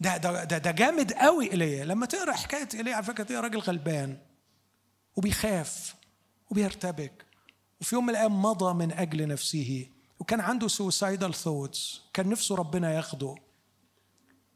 [0.00, 1.84] ده ده ده, ده جامد قوي إيليا.
[1.84, 4.18] لما تقرأ حكاية إيليا على فكرة تقرا راجل غلبان
[5.16, 5.94] وبيخاف
[6.50, 7.26] وبيرتبك.
[7.80, 9.86] وفي يوم من الأيام مضى من أجل نفسه
[10.20, 13.34] وكان عنده سوسايدال ثوتس كان نفسه ربنا ياخده.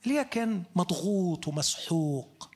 [0.09, 2.51] ليه كان مضغوط ومسحوق.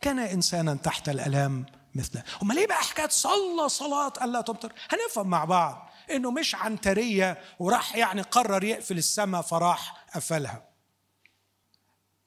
[0.00, 2.22] كان إنسانا تحت الالام مثله.
[2.42, 7.96] أمال ليه بقى حكاية صلى صلاة ألا تمطر هنفهم مع بعض إنه مش عنترية وراح
[7.96, 10.68] يعني قرر يقفل السماء فراح قفلها.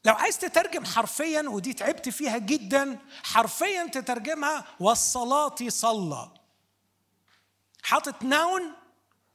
[0.05, 6.31] لو عايز تترجم حرفيا ودي تعبت فيها جدا حرفيا تترجمها والصلاة صلى.
[7.83, 8.61] حاطط نون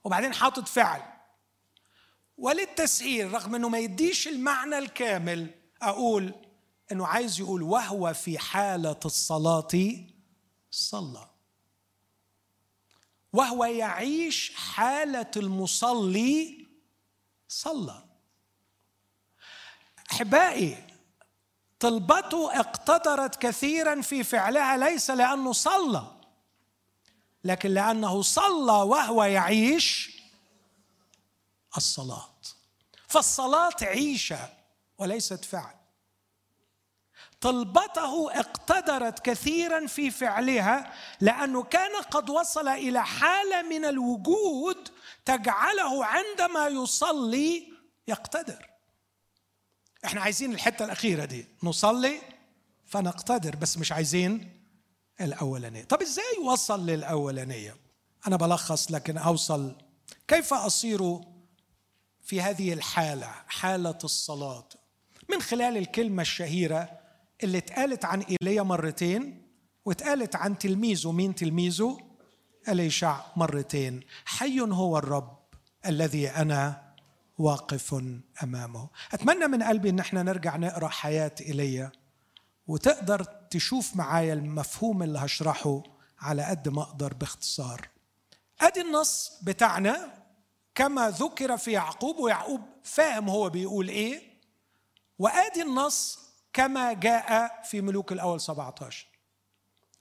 [0.04, 1.02] وبعدين حاطط فعل.
[2.40, 5.50] وللتسهيل رغم إنه ما يديش المعنى الكامل
[5.82, 6.34] أقول
[6.92, 9.68] إنه عايز يقول وهو في حالة الصلاة
[10.70, 11.28] صلى.
[13.32, 16.66] وهو يعيش حالة المصلي
[17.48, 18.04] صلى.
[20.12, 20.86] أحبائي
[21.80, 26.04] طلبته اقتدرت كثيرا في فعلها ليس لأنه صلى
[27.44, 30.19] لكن لأنه صلى وهو يعيش
[31.76, 32.28] الصلاة.
[33.08, 34.48] فالصلاة عيشه
[34.98, 35.74] وليست فعل.
[37.40, 44.88] طلبته اقتدرت كثيرا في فعلها لأنه كان قد وصل إلى حالة من الوجود
[45.24, 47.72] تجعله عندما يصلي
[48.08, 48.70] يقتدر.
[50.04, 52.20] إحنا عايزين الحتة الأخيرة دي نصلي
[52.86, 54.62] فنقتدر بس مش عايزين
[55.20, 55.84] الأولانية.
[55.84, 57.76] طب إزاي وصل للأولانية؟
[58.26, 59.76] أنا بلخص لكن أوصل.
[60.28, 61.20] كيف أصير
[62.30, 64.68] في هذه الحالة حالة الصلاة.
[65.30, 66.90] من خلال الكلمة الشهيرة
[67.42, 69.42] اللي اتقالت عن إيليا مرتين
[69.84, 71.12] واتقالت عن تلميذه.
[71.12, 71.98] مين تلميذه؟
[72.68, 74.00] إليشع مرتين.
[74.24, 75.38] حي هو الرب
[75.86, 76.92] الذي أنا
[77.38, 78.04] واقف
[78.42, 78.88] أمامه.
[79.12, 81.92] أتمنى من قلبي إن إحنا نرجع نقرأ حياة إيليا
[82.66, 85.82] وتقدر تشوف معايا المفهوم اللي هشرحه
[86.20, 87.88] على قد ما أقدر باختصار.
[88.60, 90.19] أدي النص بتاعنا.
[90.80, 94.22] كما ذكر في يعقوب ويعقوب فاهم هو بيقول إيه.
[95.18, 96.18] وآدي النص
[96.52, 99.06] كما جاء في ملوك الأول 17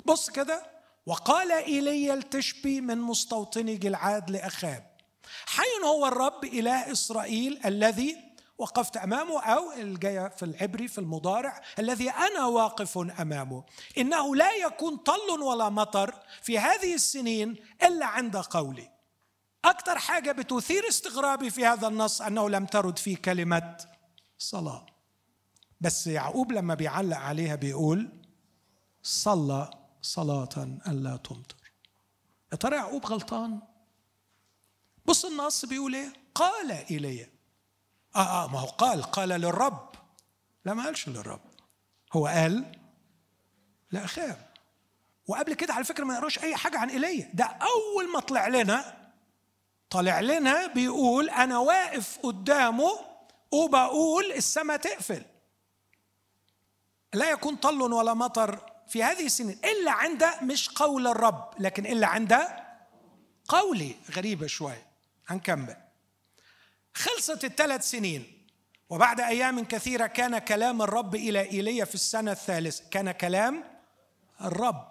[0.06, 0.64] بص كده.
[1.06, 4.98] وقال ايليا التشبي من مستوطني جلعاد لأخاب.
[5.46, 8.18] حي هو الرب اله إسرائيل الذي
[8.58, 13.64] وقفت أمامه أو الجايه في العبري في المضارع الذي أنا واقف أمامه.
[13.98, 18.99] إنه لا يكون طل ولا مطر في هذه السنين إلا عند قولي.
[19.66, 23.78] أكثر حاجة بتثير استغرابي في هذا النص أنه لم ترد فيه كلمة
[24.38, 24.86] صلاه
[25.82, 28.10] بس يعقوب لما بيعلق عليها بيقول
[29.04, 29.70] صلى
[30.02, 31.56] صلاة ألا تمطر.
[32.52, 33.60] يا ترى يعقوب غلطان؟
[35.06, 37.30] بص النص بيقول إيه؟ قال إلي.
[38.16, 39.90] آه, آه ما هو قال قال للرب.
[40.66, 41.42] لا ما قالش للرب.
[42.14, 42.80] هو قال
[43.92, 44.50] لأخاب
[45.28, 48.99] وقبل كده على فكرة ما نقراش أي حاجة عن إيليا ده أول ما طلع لنا
[49.90, 52.92] طلع لنا بيقول أنا واقف قدامه
[53.52, 55.26] وبقول السماء تقفل.
[57.14, 62.08] لا يكون طل ولا مطر في هذه السنين إلا عند مش قول الرب لكن إلا
[62.08, 62.38] عند
[63.48, 63.96] قولي.
[64.16, 64.88] غريبة شوية
[65.28, 65.78] هنكمل.
[66.94, 68.48] خلصت الثلاث سنين
[68.90, 73.64] وبعد أيام كثيرة كان كلام الرب إلى إيليا في السنة الثالثة كان كلام
[74.42, 74.90] الرب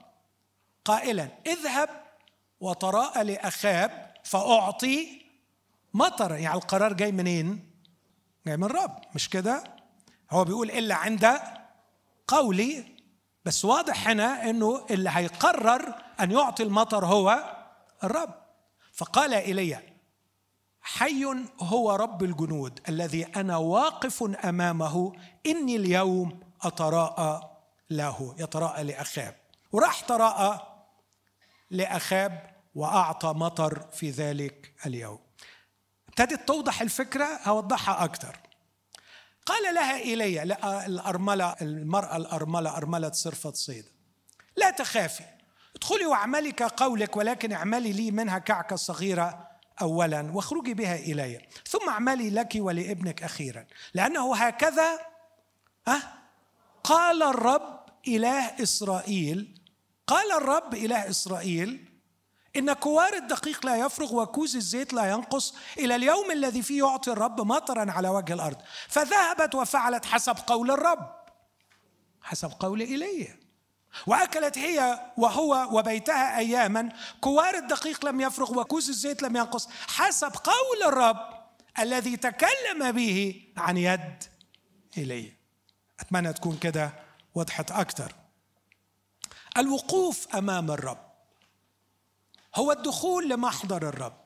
[0.85, 2.05] قائلا اذهب
[2.61, 5.23] وتراءى لأخاب فأعطي
[5.95, 6.35] مطر.
[6.37, 7.71] يعني القرار جاي منين؟
[8.47, 9.65] جاي من الرب مش كده؟
[10.31, 11.41] هو بيقول إلا عند
[12.29, 12.85] قولي.
[13.45, 17.57] بس واضح هنا إنه اللي هيقرر أن يعطي المطر هو
[18.05, 18.35] الرب.
[18.93, 19.83] فقال ايليا
[20.81, 21.25] حي
[21.61, 25.13] هو رب الجنود الذي أنا واقف أمامه.
[25.47, 27.59] إني اليوم أتراءى
[27.91, 29.35] له يتراءى لاخاب
[29.73, 30.61] وراح تراءى
[31.71, 35.19] لاخاب وأعطى مطر في ذلك اليوم.
[36.09, 38.37] ابتدت توضح الفكرة هوضحها أكثر
[39.47, 40.43] قال لها ايليا
[40.87, 43.89] الأرملة المرأة الأرملة أرملة صرفة صيدا
[44.57, 45.25] لا تخافي
[45.77, 49.49] ادخلي واعملي كقولك ولكن اعملي لي منها كعكة صغيرة
[49.81, 51.49] اولا واخرجي بها إلي.
[51.67, 53.67] ثم اعملي لك ولابنك أخيرا.
[53.95, 54.99] لأنه هكذا
[55.89, 56.03] أه
[56.85, 59.61] قال الرب إله إسرائيل
[60.07, 61.88] قال الرب إله إسرائيل
[62.57, 65.55] إن كوار الدقيق لا يفرغ وكوز الزيت لا ينقص.
[65.79, 68.57] إلى اليوم الذي فيه يعطي الرب مطرا على وجه الأرض.
[68.89, 71.13] فذهبت وفعلت حسب قول الرب.
[72.23, 73.41] حسب قول إيليا
[74.07, 76.89] وأكلت هي وهو وبيتها أياما.
[77.21, 79.69] كوار الدقيق لم يفرغ وكوز الزيت لم ينقص.
[79.87, 81.39] حسب قول الرب
[81.79, 84.25] الذي تكلم به عن يد
[84.99, 85.37] إيليا
[86.01, 86.93] أتمنى تكون كده
[87.35, 88.13] وضحت أكثر.
[89.57, 91.08] الوقوف أمام الرب.
[92.55, 94.25] هو الدخول لمحضر الرب.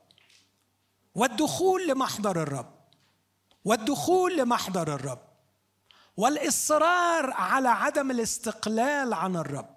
[1.15, 2.75] والدخول لمحضر الرب.
[3.65, 5.23] والدخول لمحضر الرب.
[6.17, 9.77] والإصرار على عدم الاستقلال عن الرب.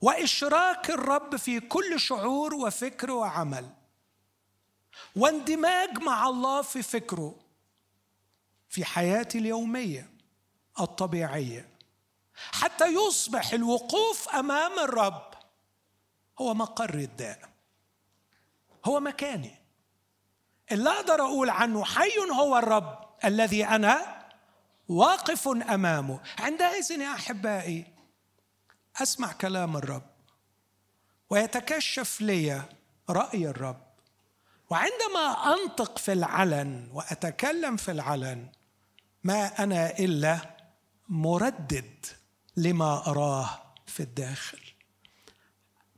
[0.00, 3.70] وإشراك الرب في كل شعور وفكر وعمل.
[5.16, 7.34] واندماج مع الله في فكره.
[8.68, 10.10] في حياتي اليومية
[10.80, 11.68] الطبيعية.
[12.34, 15.27] حتى يصبح الوقوف أمام الرب
[16.40, 17.38] هو مقر الداء.
[18.84, 19.54] هو مكاني.
[20.72, 24.24] اللي أقدر أقول عنه حي هو الرب الذي أنا
[24.88, 26.20] واقف أمامه.
[26.38, 27.86] عندئذ يا أحبائي
[28.96, 30.10] أسمع كلام الرب
[31.30, 32.62] ويتكشف لي
[33.10, 33.88] رأي الرب.
[34.70, 38.48] وعندما أنطق في العلن وأتكلم في العلن
[39.24, 40.56] ما أنا إلا
[41.08, 42.06] مردد
[42.56, 44.67] لما أراه في الداخل.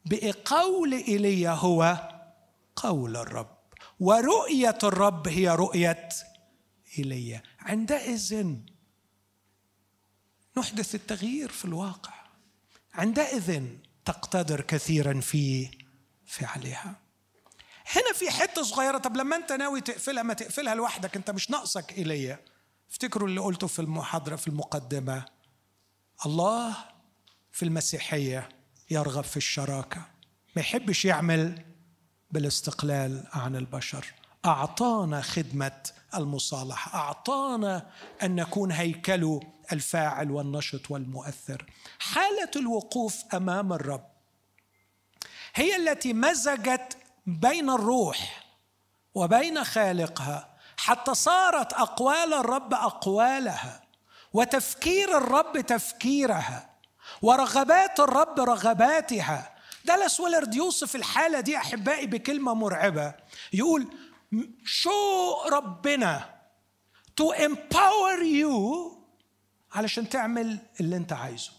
[0.04, 2.10] بقول ايليا هو
[2.76, 3.58] قول الرب
[4.00, 6.08] ورؤية الرب هي رؤية
[6.98, 8.56] ايليا عندئذ
[10.56, 12.12] نحدث التغيير في الواقع.
[12.94, 13.64] عندئذ
[14.04, 15.68] تقتدر كثيرا في
[16.26, 16.96] فعلها.
[17.86, 21.98] هنا في حتة صغيرة طب لما أنت ناوي تقفلها ما تقفلها لوحدك أنت مش ناقصك
[21.98, 22.40] ايليا
[22.90, 25.24] افتكروا اللي قلته في المحاضرة في المقدمة.
[26.26, 26.76] الله
[27.52, 28.48] في المسيحية
[28.90, 30.02] يرغب في الشراكة.
[30.56, 31.64] ما يحبش يعمل
[32.30, 34.06] بالاستقلال عن البشر.
[34.44, 35.80] أعطانا خدمة
[36.14, 37.00] المصالحة.
[37.00, 37.86] أعطانا
[38.22, 39.40] أن نكون هيكله
[39.72, 41.66] الفاعل والنشط والمؤثر.
[41.98, 44.10] حالة الوقوف أمام الرب
[45.54, 48.44] هي التي مزجت بين الروح
[49.14, 53.82] وبين خالقها حتى صارت أقوال الرب أقوالها
[54.32, 56.69] وتفكير الرب تفكيرها.
[57.22, 59.56] ورغبات الرب رغباتها.
[59.84, 63.14] دالاس ويلرد يوصف الحالة دي أحبائي بكلمة مرعبة.
[63.52, 63.86] يقول
[64.64, 64.90] شو
[65.52, 66.40] ربنا
[67.20, 68.54] to empower you
[69.72, 71.50] علشان تعمل اللي أنت عايزه.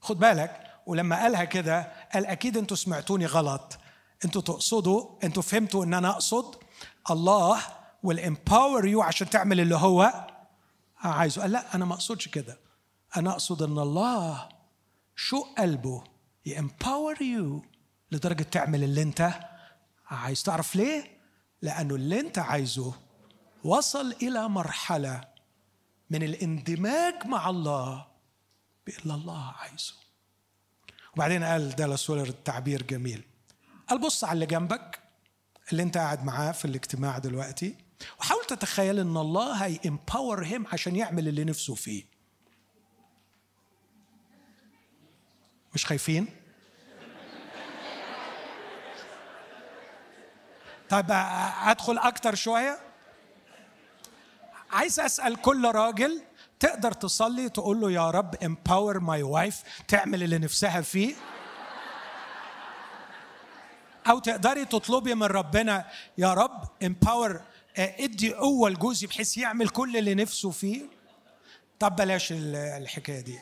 [0.00, 3.78] خد بالك ولما قالها كده قال أكيد أنتوا سمعتوني غلط.
[4.24, 6.56] أنتوا تقصدوا أنتوا فهمتوا إن أنا أقصد
[7.10, 7.60] الله
[8.06, 10.26] will empower you عشان تعمل اللي هو
[10.98, 11.42] عايزه.
[11.42, 12.58] قال لا أنا ما أقصدش كده.
[13.16, 14.48] أنا أقصد أن الله
[15.16, 16.04] شوق قلبه
[16.46, 17.62] ي empower you
[18.12, 19.40] لدرجة تعمل اللي أنت
[20.06, 20.42] عايز.
[20.42, 21.20] تعرف ليه؟
[21.62, 22.94] لأنه اللي أنت عايزه
[23.64, 25.20] وصل إلى مرحلة
[26.10, 28.06] من الاندماج مع الله
[28.86, 29.94] باللي الله عايزه.
[31.14, 33.24] وبعدين قال دالاس ويلارد تعبير جميل.
[33.88, 35.00] قال بص على اللي جنبك
[35.72, 37.76] اللي أنت قاعد معاه في الاجتماع دلوقتي
[38.20, 42.09] وحاول تتخيل إن الله هي امباور هيم عشان يعمل اللي نفسه فيه.
[45.74, 46.26] مش خايفين؟
[50.88, 51.06] طيب
[51.64, 52.78] أدخل أكتر شوية.
[54.70, 56.22] عايز أسأل كل راجل
[56.60, 61.14] تقدر تصلي تقول له يا رب empower my wife تعمل اللي نفسها فيه؟
[64.10, 65.84] أو تقدري تطلبي من ربنا
[66.18, 67.36] يا رب empower
[67.78, 70.82] ادي قوة لجوزي بحيث يعمل كل اللي نفسه فيه؟
[71.78, 73.38] طب بلاش الحكاية دي.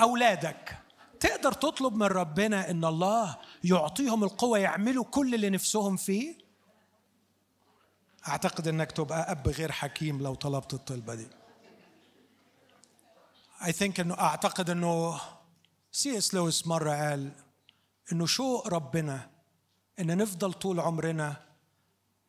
[0.00, 0.76] أولادك.
[1.22, 6.38] تقدر تطلب من ربنا إن الله يعطيهم القوة يعملوا كل اللي نفسهم فيه؟
[8.28, 11.26] أعتقد إنك تبقى أب غير حكيم لو طلبت الطلبة دي.
[13.60, 15.20] I think إنه أعتقد إنه
[15.92, 17.32] سي اس لويس مرة قال
[18.12, 19.30] إنه شوق ربنا
[20.00, 21.36] إن نفضل طول عمرنا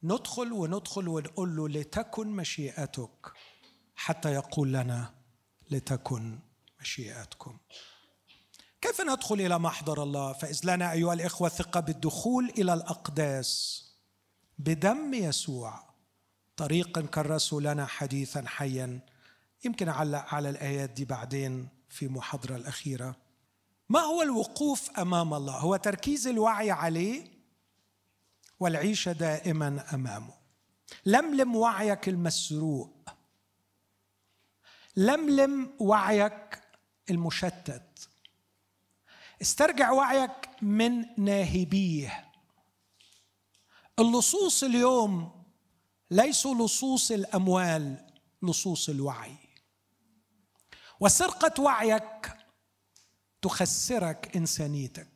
[0.04, 3.32] ندخل وندخل ونقول له لتكن مشيئتك
[3.96, 5.14] حتى يقول لنا
[5.72, 6.40] لتكن
[6.82, 7.58] مشيئتكم.
[8.84, 13.84] كيف ندخل إلى محضر الله؟ فإذ لنا أيها الإخوة ثقه بالدخول إلى الأقداس
[14.60, 15.84] بدم يسوع
[16.58, 19.00] طريقا كرسوا لنا حديثا حيا.
[19.66, 23.16] يمكن اعلق على الآيات دي بعدين في محاضرة الأخيرة.
[23.90, 27.28] ما هو الوقوف أمام الله؟ هو تركيز الوعي عليه
[28.60, 30.34] والعيشه دائما أمامه.
[31.06, 33.10] لملم وعيك المسروق.
[34.96, 36.60] لملم وعيك
[37.10, 38.10] المشتت.
[39.44, 42.32] استرجع وعيك من ناهبيه.
[44.00, 45.44] اللصوص اليوم
[46.12, 48.08] ليسوا لصوص الأموال
[48.44, 49.38] لصوص الوعي.
[51.00, 52.34] وسرقة وعيك
[53.42, 55.08] تخسرك إنسانيتك.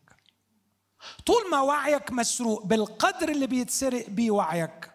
[1.26, 4.92] طول ما وعيك مسروق بالقدر اللي بيتسرق بيه وعيك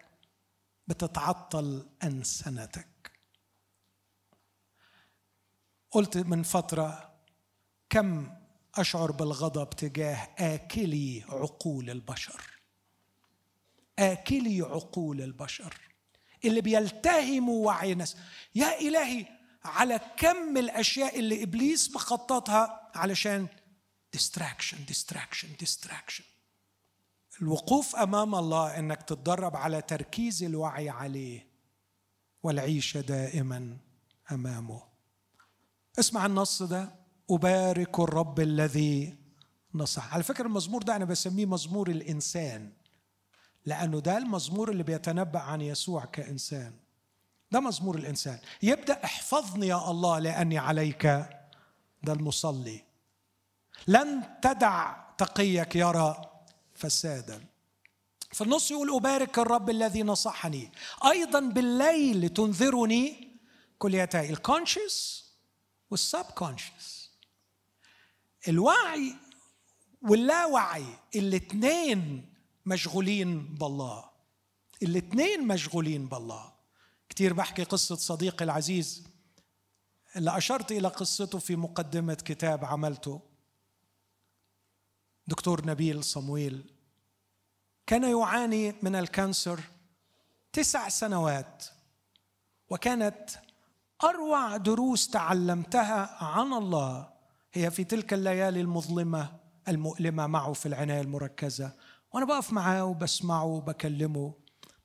[0.87, 3.11] بتتعطل أنسنتك.
[5.91, 7.13] قلت من فترة
[7.89, 8.42] كم
[8.75, 12.41] أشعر بالغضب تجاه آكلي عقول البشر.
[13.99, 15.77] آكلي عقول البشر.
[16.45, 18.17] اللي بيلتهموا وعي الناس
[18.55, 19.25] يا إلهي
[19.63, 23.47] على كم الأشياء اللي إبليس مخططها علشان
[24.13, 26.23] distraction distraction distraction
[27.41, 31.47] الوقوف أمام الله إنك تتدرب على تركيز الوعي عليه.
[32.43, 33.77] والعيشه دائما
[34.31, 34.83] أمامه.
[35.99, 37.02] اسمع النص ده.
[37.31, 39.17] أبارك الرب الذي
[39.75, 40.13] نصح.
[40.13, 42.71] على فكرة المزمور ده أنا بسميه مزمور الإنسان
[43.65, 46.73] لأنه ده المزمور اللي بيتنبأ عن يسوع كإنسان.
[47.51, 48.39] ده مزمور الإنسان.
[48.63, 51.05] يبدأ احفظني يا الله لأني عليك
[52.03, 52.83] ده المصلي.
[53.87, 56.21] لن تدع تقيك يرى
[56.75, 57.45] فسادا.
[58.31, 60.71] في النص يقول أبارك الرب الذي نصحني.
[61.05, 63.37] أيضا بالليل تنذرني
[63.79, 65.25] كليتي الكونشس
[65.91, 67.02] وال subconscious
[68.47, 69.15] الوعي
[70.01, 70.85] واللاوعي
[71.15, 72.29] الاثنين
[72.65, 74.09] مشغولين بالله.
[74.83, 76.53] الاثنين مشغولين بالله.
[77.09, 79.07] كتير بحكي قصة صديقي العزيز.
[80.15, 83.21] اللي أشرت إلى قصته في مقدمة كتاب عملته.
[85.27, 86.73] دكتور نبيل صمويل.
[87.87, 89.59] كان يعاني من ال cancer
[90.53, 91.65] تسع سنوات
[92.69, 93.29] وكانت
[94.03, 97.12] أروع دروس تعلمتها عن الله.
[97.53, 101.73] هي في تلك الليالي المظلمة المؤلمة معه في العناية المركزة.
[102.13, 104.33] وأنا بقف معاه وبسمعه وبكلمه.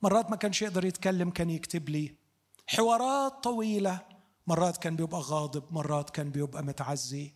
[0.03, 2.14] مرات ما كانش يقدر يتكلم كان يكتب لي.
[2.66, 4.01] حوارات طويلة.
[4.47, 7.33] مرات كان بيبقى غاضب مرات كان بيبقى متعزي.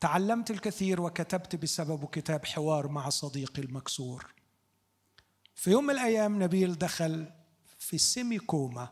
[0.00, 4.34] تعلمت الكثير وكتبت بسببه كتاب حوار مع صديقي المكسور.
[5.54, 7.32] في يوم من الأيام نبيل دخل
[7.78, 8.88] في سيمي كوما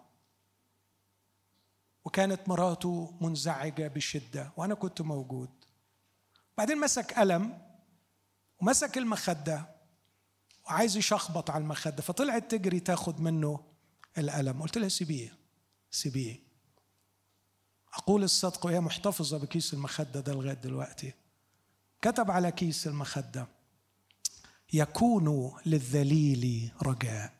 [2.05, 5.51] وكانت مراته منزعجة بشدة وأنا كنت موجود.
[6.59, 7.59] بعدين مسك قلم
[8.61, 9.69] ومسك المخدة
[10.67, 13.65] وعايز يشخبط على المخدة فطلعت تجري تاخد منه
[14.19, 14.63] القلم.
[14.63, 15.37] قلت لها سيبيه
[15.91, 16.41] سيبيه.
[17.95, 21.13] أقول الصدق وهي محتفظة بكيس المخدة ده لغاية دلوقتي.
[22.03, 23.47] كتب على كيس المخدة
[24.73, 27.33] يكون للذليل رجاء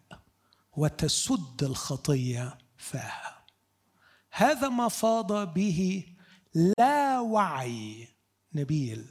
[0.77, 3.45] وتسد الخطية فاها
[4.31, 6.07] هذا ما فاض به
[6.55, 8.09] لا وعي
[8.55, 9.07] نبيل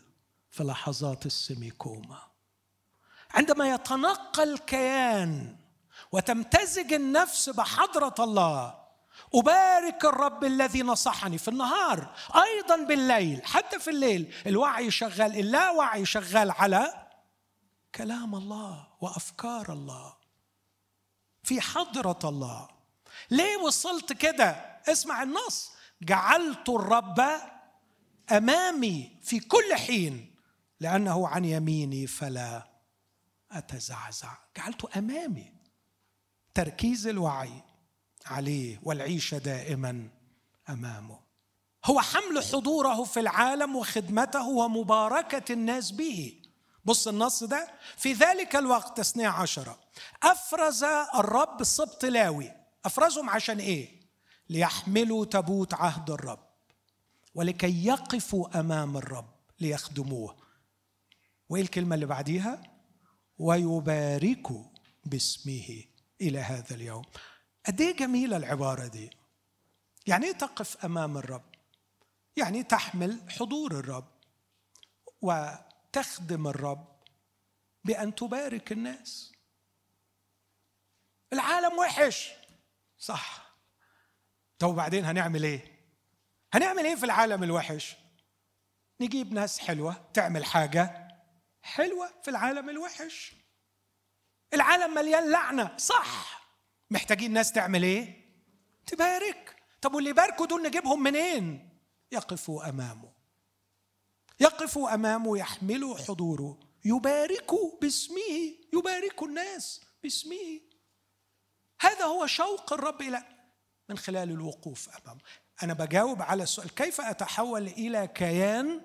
[0.52, 2.20] في لحظات السميكوما
[3.32, 5.56] عندما يتنقى الكيان
[6.12, 8.82] وتمتزج النفس بحضرة الله
[9.36, 16.52] أبارك الرب الذي نصحني في النهار أيضا بالليل حتى في الليل الوعي شغال اللاوعي شغال
[16.52, 17.08] على
[17.96, 20.14] كلام الله وأفكار الله.
[21.44, 22.68] في حضرة الله.
[23.32, 24.50] ليه وصلت كده؟
[24.90, 25.72] اسمع النص.
[26.02, 27.22] جعلت الرب
[28.32, 30.36] أمامي في كل حين
[30.80, 32.68] لأنه عن يميني فلا
[33.52, 34.38] أتزعزع.
[34.58, 35.54] جعلته أمامي.
[36.54, 37.64] تركيز الوعي
[38.26, 40.10] عليه والعيشه دائما
[40.70, 41.20] أمامه.
[41.86, 46.42] هو حمل حضوره في العالم وخدمته ومباركة الناس به.
[46.86, 47.72] بص النص ده.
[47.98, 49.80] في ذلك الوقت تسنية عشرة
[50.24, 50.84] أفرز
[51.16, 52.52] الرب سبط لاوي.
[52.86, 54.02] أفرزهم عشان إيه؟
[54.50, 56.51] ليحملوا تابوت عهد الرب.
[57.34, 60.36] ولكي يقفوا أمام الرب ليخدموه.
[61.50, 62.64] وإيه الكلمة اللي بعديها؟
[63.38, 64.64] ويباركوا
[65.06, 65.84] باسمه
[66.22, 67.06] إلى هذا اليوم.
[67.66, 69.10] قد إيه جميلة العبارة دي؟
[70.08, 71.44] يعني إيه تقف أمام الرب؟
[72.38, 74.12] يعني تحمل حضور الرب
[75.22, 76.88] وتخدم الرب
[77.84, 79.32] بأن تبارك الناس.
[81.34, 82.32] العالم وحش.
[82.98, 83.56] صح.
[84.60, 85.71] طب وبعدين هنعمل إيه؟
[86.54, 87.96] هنعمل إيه في العالم الوحش؟
[89.02, 91.08] نجيب ناس حلوة تعمل حاجة
[91.62, 93.36] حلوة في العالم الوحش.
[94.54, 96.42] العالم مليان لعنة صح.
[96.92, 98.22] محتاجين ناس تعمل إيه؟
[98.86, 99.64] تبارك.
[99.82, 101.70] طب واللي يباركوا دول نجيبهم منين؟
[102.12, 103.12] يقفوا أمامه.
[104.40, 106.60] يقفوا أمامه يحملوا حضوره.
[106.86, 110.62] يباركوا باسمه يباركوا الناس باسمه.
[111.82, 113.24] هذا هو شوق الرب إلى
[113.90, 115.22] من خلال الوقوف أمامه.
[115.64, 118.82] أنا بجاوب على السؤال كيف أتحول إلى كيان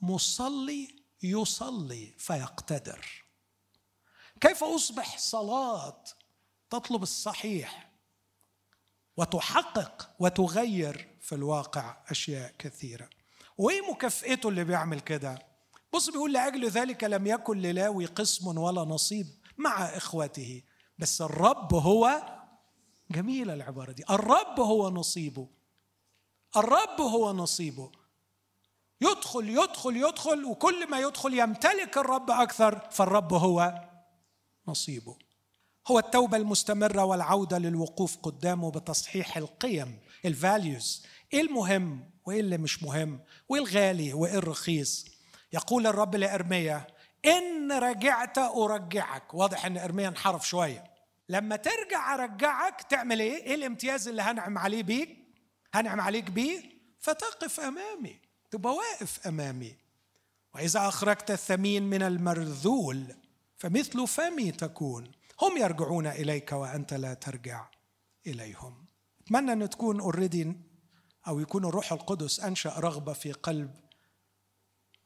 [0.00, 3.24] مصلي يصلي فيقتدر؟
[4.40, 6.04] كيف أصبح صلاة
[6.70, 7.92] تطلب الصحيح
[9.16, 13.08] وتحقق وتغير في الواقع أشياء كثيرة؟
[13.58, 15.38] وإيه مكافئته اللي بيعمل كده؟
[15.92, 19.26] بص بيقول لأجل ذلك لم يكن للاوي قسم ولا نصيب
[19.58, 20.62] مع إخوته
[20.98, 22.22] بس الرب هو
[23.10, 25.48] جميلة العبارة دي الرب هو نصيبه.
[26.56, 27.90] الرب هو نصيبه.
[29.00, 33.80] يدخل يدخل يدخل وكل ما يدخل يمتلك الرب أكثر فالرب هو
[34.68, 35.16] نصيبه.
[35.88, 43.20] هو التوبة المستمرة والعودة للوقوف قدامه بتصحيح القيم الفاليوز إيه المهم وإيه اللي مش مهم
[43.48, 45.06] وإيه الغالي وإيه الرخيص.
[45.52, 46.86] يقول الرب لإرميا
[47.26, 49.34] إن رجعت أرجعك.
[49.34, 50.84] واضح إن إرميا انحرف شوية.
[51.28, 55.21] لما ترجع أرجعك تعمل إيه؟ إيه الامتياز اللي هنعم عليه بيك؟
[55.72, 56.62] هنعم عليك بيه
[57.00, 58.18] فتقف أمامي
[58.50, 59.76] تبقى واقف أمامي.
[60.54, 63.14] وإذا أخرجت الثمين من المرذول
[63.56, 65.12] فمثل فمي تكون.
[65.42, 67.68] هم يرجعون إليك وأنت لا ترجع
[68.26, 68.86] إليهم.
[69.20, 70.52] أتمنى أن تكون اوريدي
[71.28, 73.74] أو يكون الروح القدس أنشأ رغبة في قلب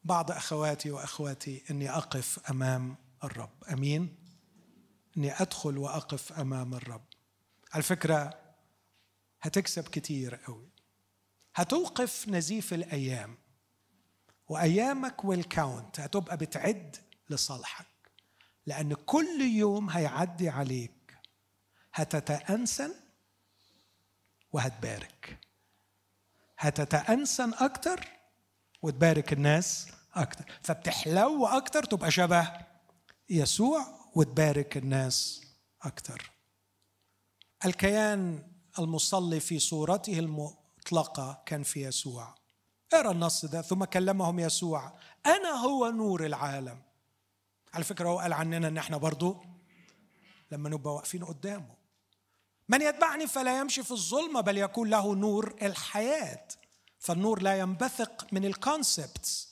[0.03, 3.63] بعض أخواتي وأخواتي إني أقف أمام الرب.
[3.71, 4.15] آمين؟
[5.17, 7.05] إني أدخل وأقف أمام الرب.
[7.73, 8.46] على فكرة
[9.41, 10.69] هتكسب كتير قوي.
[11.55, 13.37] هتوقف نزيف الأيام
[14.47, 16.95] وأيامك والكاونت هتبقى بتعد
[17.29, 17.85] لصالحك
[18.65, 21.17] لأن كل يوم هيعدي عليك.
[21.93, 22.93] هتتأنسن
[24.51, 25.39] وهتبارك.
[26.57, 28.07] هتتأنسن أكتر
[28.81, 30.45] وتبارك الناس أكتر.
[30.63, 32.51] فبتحلو أكتر تبقى شبه
[33.29, 35.41] يسوع وتبارك الناس
[35.81, 36.31] أكتر.
[37.65, 42.35] الكيان المصلي في صورته المطلقة كان في يسوع.
[42.93, 44.93] اقرا النص ده ثم كلمهم يسوع
[45.25, 46.81] أنا هو نور العالم.
[47.73, 49.37] على فكرة هو قال عننا إن إحنا برضو
[50.51, 51.77] لما نبقى واقفين قدامه.
[52.69, 56.47] من يتبعني فلا يمشي في الظلمة بل يكون له نور الحياة.
[56.99, 59.49] فالنور لا ينبثق من الكونسبتس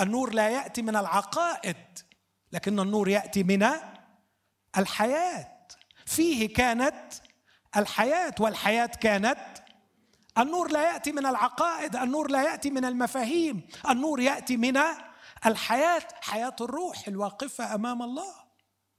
[0.00, 1.98] النور لا يأتي من العقائد
[2.52, 3.66] لكن النور يأتي من
[4.78, 5.56] الحياة.
[6.06, 7.12] فيه كانت
[7.76, 9.38] الحياة والحياة كانت
[10.38, 14.80] النور لا يأتي من العقائد النور لا يأتي من المفاهيم النور يأتي من
[15.46, 18.46] الحياة حياة الروح الواقفة أمام الله.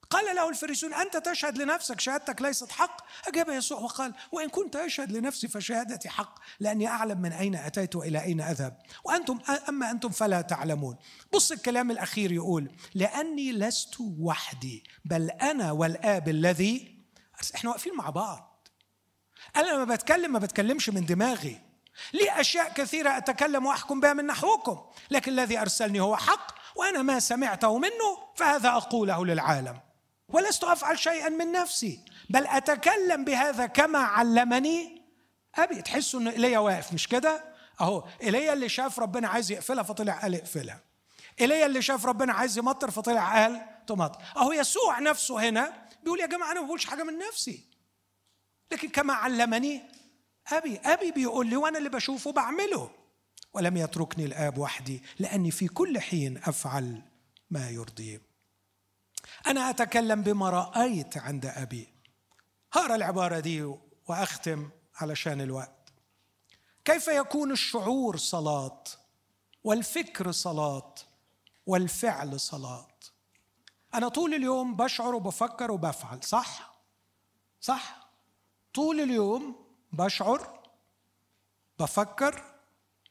[0.09, 5.11] قال له الفريسون أنت تشهد لنفسك شهادتك ليست حق؟ أجاب يسوع وقال وإن كنت أشهد
[5.11, 8.77] لنفسي فشهادتي حق لأني أعلم من أين أتيت وإلى أين أذهب.
[9.03, 9.39] وأنتم
[9.69, 10.95] أما أنتم فلا تعلمون.
[11.33, 16.97] بص الكلام الأخير يقول لأني لست وحدي بل أنا والآب الذي
[17.55, 18.46] إحنا واقفين مع بعض.
[19.55, 21.61] أنا لما بتكلم ما بتكلمش من دماغي.
[22.13, 27.19] لي أشياء كثيرة أتكلم وأحكم بها من نحوكم لكن الذي أرسلني هو حق وأنا ما
[27.19, 29.79] سمعته منه فهذا أقوله للعالم.
[30.29, 31.99] ولست أفعل شيئا من نفسي
[32.29, 35.01] بل أتكلم بهذا كما علمني.
[35.55, 37.43] أبي تحسوا ان ايليا واقف مش كده؟
[37.81, 40.79] أهو ايليا اللي شاف ربنا عايز يقفلها فطلع قال اقفلها.
[41.41, 44.21] ايليا اللي شاف ربنا عايز يمطر فطلع قال تمطر.
[44.37, 47.76] أهو يسوع نفسه هنا بيقول يا جماعة أنا ما بقولش حاجة من نفسي.
[48.71, 49.81] لكن كما علمني
[50.47, 52.91] أبي أبي بيقول لي وأنا اللي بشوفه بعمله.
[53.53, 57.01] ولم يتركني الآب وحدي لأني في كل حين أفعل
[57.49, 58.21] ما يرضيه
[59.47, 61.87] أنا أتكلم بما رأيت عند أبي.
[62.73, 63.73] هقرا العبارة دي
[64.07, 65.93] وأختم علشان الوقت.
[66.85, 68.83] كيف يكون الشعور صلاة؟
[69.63, 70.95] والفكر صلاة؟
[71.65, 72.87] والفعل صلاة؟
[73.93, 76.81] أنا طول اليوم بشعر وبفكر وبفعل صح؟
[77.61, 78.06] صح؟
[78.77, 79.55] طول اليوم
[79.93, 80.59] بشعر
[81.79, 82.43] بفكر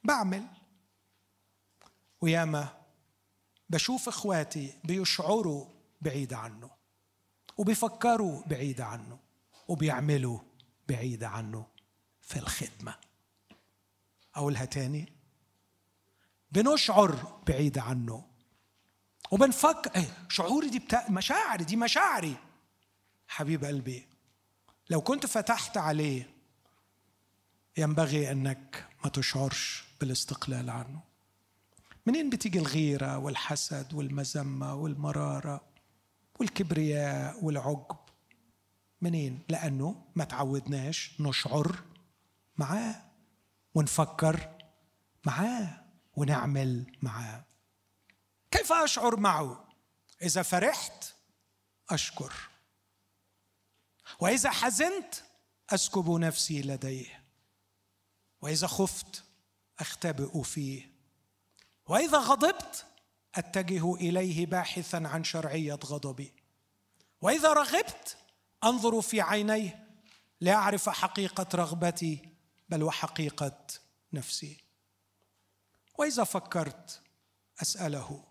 [0.05, 0.47] بعمل.
[2.21, 2.83] وياما
[3.71, 5.67] بشوف إخواتي بيشعروا
[6.01, 6.71] بعيد عنه
[7.57, 9.19] وبيفكروا بعيد عنه
[9.69, 10.39] وبيعملوا
[10.89, 11.67] بعيد عنه
[12.21, 12.95] في الخدمة.
[14.35, 15.13] أقولها تاني
[16.53, 18.25] بنشعر بعيد عنه
[19.31, 21.11] وبنفكر إيه شعوري دي بتا...
[21.11, 22.37] مشاعري دي مشاعري.
[23.29, 24.16] حبيب قلبي
[24.91, 26.31] لو كنت فتحت عليه
[27.77, 31.01] ينبغي أنك ما تشعرش بالاستقلال عنه.
[32.07, 35.65] منين بتيجي الغيرة والحسد والمذمة والمرارة
[36.41, 37.97] والكبرياء والعجب؟
[39.01, 41.77] منين؟ لأنه ما تعودناش نشعر
[42.57, 43.03] معاه
[43.75, 44.51] ونفكر
[45.25, 45.85] معاه
[46.17, 47.45] ونعمل معاه.
[48.51, 49.69] كيف أشعر معه؟
[50.23, 51.05] إذا فرحت
[51.91, 52.33] أشكر.
[54.21, 55.15] وإذا حزنت
[55.71, 57.25] أسكب نفسي لديه.
[58.41, 59.25] وإذا خفت
[59.79, 60.91] أختبئ فيه.
[61.87, 62.87] وإذا غضبت
[63.35, 66.33] أتجه إليه باحثا عن شرعية غضبي.
[67.21, 68.17] وإذا رغبت
[68.65, 69.87] أنظر في عينيه
[70.41, 72.29] لأعرف حقيقة رغبتي
[72.69, 73.67] بل وحقيقة
[74.13, 74.57] نفسي.
[75.99, 77.03] وإذا فكرت
[77.63, 78.25] أسأله.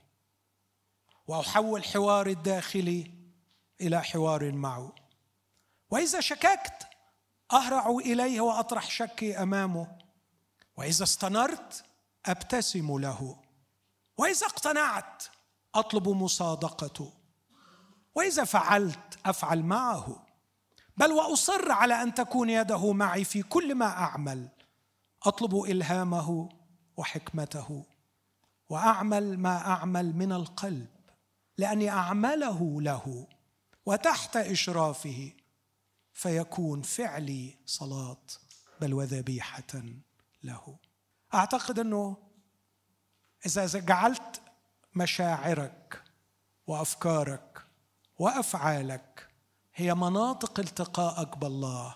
[1.28, 3.12] وأحول حواري الداخلي
[3.82, 5.05] إلى حوار معه.
[5.92, 6.88] وإذا شككت
[7.54, 9.88] أهرع إليه وأطرح شكي أمامه.
[10.78, 11.84] وإذا استنرت
[12.26, 13.40] أبتسم له.
[14.18, 15.24] وإذا اقتنعت
[15.76, 17.14] أطلب مصادقته.
[18.16, 20.26] وإذا فعلت أفعل معه.
[20.98, 24.50] بل وأصر على أن تكون يده معي في كل ما أعمل.
[25.24, 26.50] أطلب إلهامه
[26.98, 27.84] وحكمته.
[28.70, 30.96] وأعمل ما أعمل من القلب
[31.58, 33.28] لأني أعمله له.
[33.86, 35.32] وتحت إشرافه
[36.16, 38.18] فيكون فعلي صلاة
[38.82, 39.84] بل وذبيحة
[40.44, 40.78] له.
[41.34, 42.18] أعتقد أنه
[43.46, 44.42] إذا جعلت
[44.96, 46.04] مشاعرك
[46.68, 47.66] وأفكارك
[48.20, 49.30] وأفعالك
[49.76, 51.96] هي مناطق التقائك بالله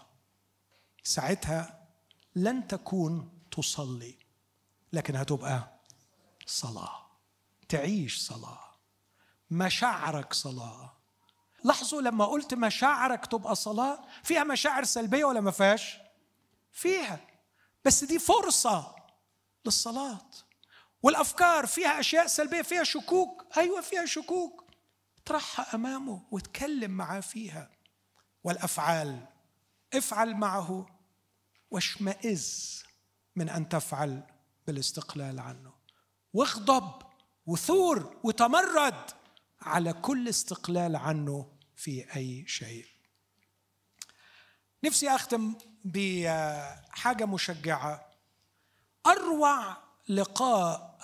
[1.04, 1.88] ساعتها
[2.36, 4.16] لن تكون تصلي
[4.94, 5.80] لكن هتبقى
[6.46, 7.06] صلاة
[7.70, 8.70] تعيش صلاة
[9.52, 10.98] مشاعرك صلاة.
[11.64, 15.98] لاحظوا لما قلت مشاعرك تبقى صلاة فيها مشاعر سلبية ولا ما فيهاش؟
[16.72, 17.19] فيها.
[17.86, 18.95] بس دي فرصة
[19.65, 20.30] للصلاة.
[21.03, 23.45] والأفكار فيها أشياء سلبية فيها شكوك.
[23.57, 24.64] أيوه فيها شكوك.
[25.18, 27.69] اطرحها أمامه واتكلم معاه فيها.
[28.44, 29.26] والأفعال
[29.94, 30.86] افعل معه
[31.72, 32.84] واشمئز
[33.36, 34.23] من أن تفعل
[34.68, 35.73] بالاستقلال عنه.
[36.34, 37.02] واغضب
[37.45, 39.19] وثور وتمرد.
[39.61, 42.86] على كل استقلال عنه في أي شيء.
[44.84, 45.53] نفسي أختم
[45.86, 48.10] بحاجة مشجعة.
[49.07, 49.77] أروع
[50.10, 50.99] لقاء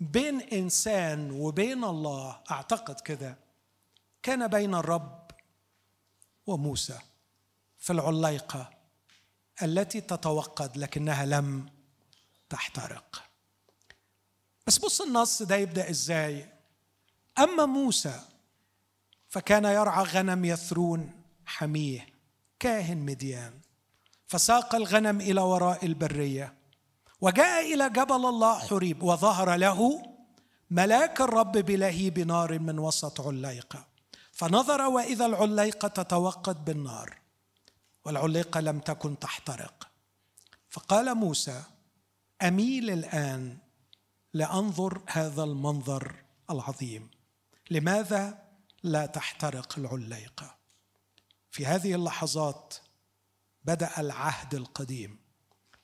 [0.00, 3.38] بين إنسان وبين الله أعتقد كده
[4.22, 5.30] كان بين الرب
[6.46, 6.98] وموسى
[7.78, 8.70] في العليقة
[9.62, 11.70] التي تتوقد لكنها لم
[12.48, 13.22] تحترق.
[14.66, 16.55] بس بص النص ده يبدأ إزاي؟
[17.38, 18.20] أما موسى
[19.28, 21.10] فكان يرعى غنم يثرون
[21.46, 22.06] حميه
[22.58, 23.60] كاهن مديان.
[24.26, 26.54] فساق الغنم إلى وراء البرية
[27.20, 30.02] وجاء إلى جبل الله حريب وظهر له
[30.70, 33.86] ملاك الرب بلهيب نار من وسط عليقة.
[34.32, 37.18] فنظر وإذا العليقة تتوقد بالنار
[38.04, 39.88] والعليقة لم تكن تحترق.
[40.70, 41.62] فقال موسى
[42.42, 43.58] أميل الآن
[44.34, 46.14] لأنظر هذا المنظر
[46.50, 47.15] العظيم.
[47.70, 48.46] لماذا
[48.82, 50.56] لا تحترق العليقه
[51.50, 52.74] في هذه اللحظات
[53.64, 55.18] بدأ العهد القديم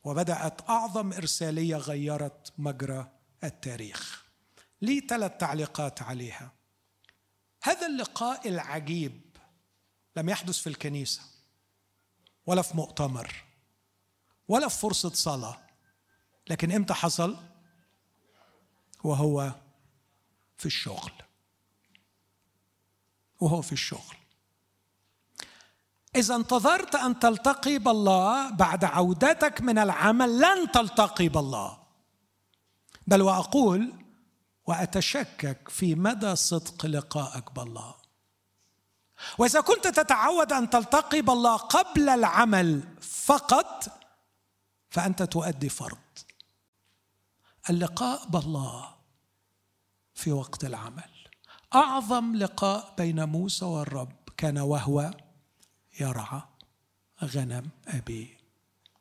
[0.05, 3.13] وبدأت أعظم إرسالية غيرت مجرى
[3.45, 4.27] التاريخ.
[4.83, 6.53] لي ثلاث تعليقات عليها.
[7.63, 9.37] هذا اللقاء العجيب
[10.17, 11.23] لم يحدث في الكنيسة
[12.47, 13.45] ولا في مؤتمر
[14.49, 15.59] ولا في فرصة صلاة
[16.51, 17.37] لكن إمتى حصل؟
[19.05, 19.55] وهو
[20.59, 21.22] في الشغل.
[23.43, 24.17] وهو في الشغل.
[26.17, 31.79] إذا انتظرت أن تلتقي بالله بعد عودتك من العمل لن تلتقي بالله.
[33.07, 33.93] بل وأقول
[34.67, 37.95] وأتشكك في مدى صدق لقائك بالله.
[39.39, 43.99] وإذا كنت تتعود أن تلتقي بالله قبل العمل فقط
[44.91, 45.99] فأنت تؤدي فرض.
[47.71, 48.95] اللقاء بالله
[50.15, 51.22] في وقت العمل.
[51.75, 55.11] أعظم لقاء بين موسى والرب كان وهو
[56.01, 56.43] يرعى
[57.25, 58.39] غنم أبي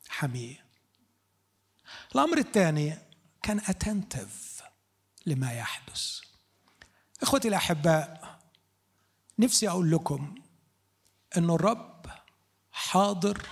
[0.09, 0.65] حميه
[2.15, 2.97] الأمر الثاني
[3.43, 4.63] كان اتنتف
[5.25, 6.19] لما يحدث
[7.21, 8.39] إخوتي الأحباء
[9.39, 10.35] نفسي أقول لكم
[11.37, 12.05] إن الرب
[12.71, 13.47] حاضر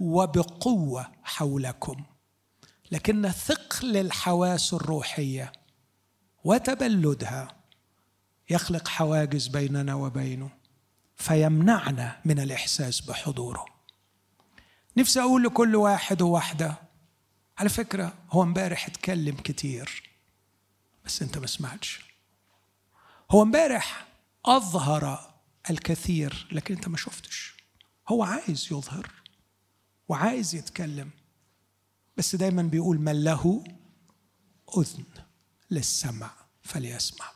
[0.00, 2.04] وبقوة حولكم
[2.92, 5.52] لكن ثقل الحواس الروحية
[6.44, 7.55] وتبلدها
[8.50, 10.50] يخلق حواجز بيننا وبينه
[11.16, 13.66] فيمنعنا من الإحساس بحضوره.
[14.96, 16.74] نفسي أقول لكل واحد وواحده
[17.58, 20.10] على فكرة هو امبارح اتكلم كتير
[21.04, 22.00] بس أنت ما سمعتش.
[23.30, 24.06] هو امبارح
[24.44, 25.32] أظهر
[25.70, 27.56] الكثير لكن أنت ما شفتش.
[28.08, 29.10] هو عايز يظهر
[30.08, 31.10] وعايز يتكلم
[32.16, 33.64] بس دايما بيقول من له
[34.78, 35.04] أذن
[35.70, 36.30] للسمع
[36.62, 37.35] فليسمع.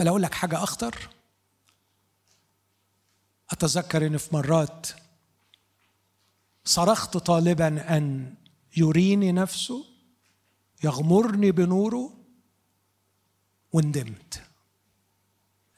[0.00, 1.08] بل أقول لك حاجة أخطر.
[3.50, 4.86] أتذكر إن في مرات
[6.64, 8.34] صرخت طالبا أن
[8.76, 9.84] يريني نفسه
[10.84, 12.12] يغمرني بنوره
[13.72, 14.42] وندمت.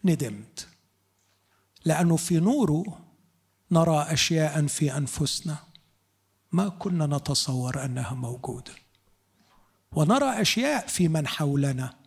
[0.04, 0.68] ندمت.
[1.84, 3.00] لأنه في نوره
[3.70, 5.56] نرى اشياء في أنفسنا
[6.52, 8.74] ما كنا نتصور أنها موجودة.
[9.92, 11.98] ونرى أشياء في من حولنا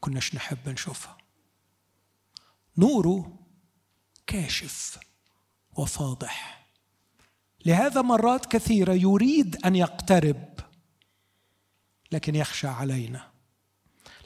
[0.00, 1.19] كناش نحب نشوفها.
[2.80, 3.38] نوره
[4.26, 4.98] كاشف
[5.76, 6.66] وفاضح.
[7.66, 10.60] لهذا مرات كثيرة يريد أن يقترب
[12.12, 13.30] لكن يخشى علينا.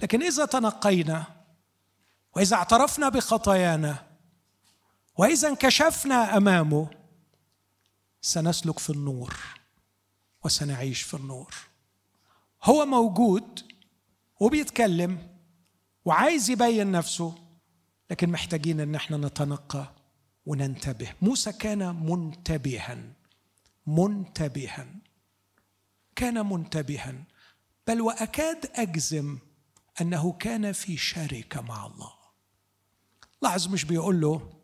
[0.03, 1.25] لكن إذا تنقينا
[2.37, 4.07] وإذا اعترفنا بخطايانا
[5.17, 6.91] وإذا انكشفنا أمامه
[8.21, 9.37] سنسلك في النور
[10.45, 11.55] وسنعيش في النور.
[12.65, 13.73] هو موجود
[14.41, 15.29] وبيتكلم
[16.05, 17.44] وعايز يبين نفسه.
[18.11, 19.93] لكن محتاجين أن إحنا نتنقى
[20.47, 21.15] وننتبه.
[21.23, 23.13] موسى كان منتبها.
[23.87, 24.87] منتبها.
[26.17, 27.25] كان منتبها.
[27.87, 29.39] بل وأكاد أجزم
[30.01, 32.13] أنه كان في شركه مع الله.
[33.43, 34.61] لاحظ مش بيقول له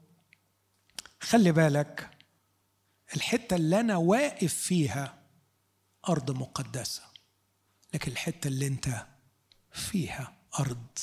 [1.21, 2.11] خلي بالك
[3.17, 5.23] الحتة اللي أنا واقف فيها
[6.09, 7.03] أرض مقدسة
[7.95, 9.07] لكن الحتة اللي أنت
[9.73, 10.99] فيها أرض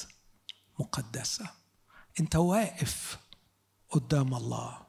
[0.80, 1.56] مقدسة.
[2.19, 3.18] انت واقف
[3.89, 4.88] قدام الله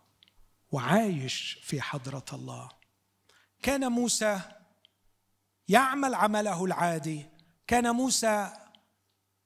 [0.73, 2.69] وعايش في حضرة الله.
[3.63, 4.41] كان موسى
[5.69, 7.27] يعمل عمله العادي.
[7.67, 8.53] كان موسى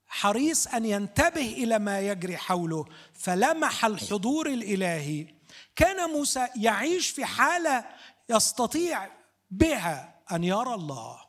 [0.06, 2.84] حريص أن ينتبه إلى ما يجري حوله.
[3.14, 5.34] فلمح الحضور الإلهي.
[5.76, 7.84] كان موسى يعيش في حالة
[8.28, 9.08] يستطيع
[9.50, 11.20] بها أن يرى الله.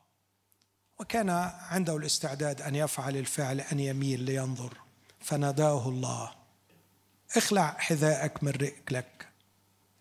[1.00, 1.30] وكان
[1.70, 4.78] عنده الاستعداد أن يفعل الفعل ان يميل لينظر.
[5.20, 6.43] فناداه الله.
[7.36, 9.28] اخلع حذاءك من رجلك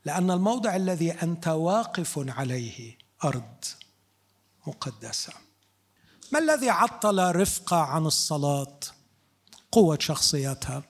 [0.04, 3.64] لأن الموضع الذي أنت واقف عليه أرض
[4.66, 5.32] مقدسة.
[6.32, 8.80] ما الذي عطل رفقه عن الصلاة؟
[9.72, 10.82] قوة شخصيتها.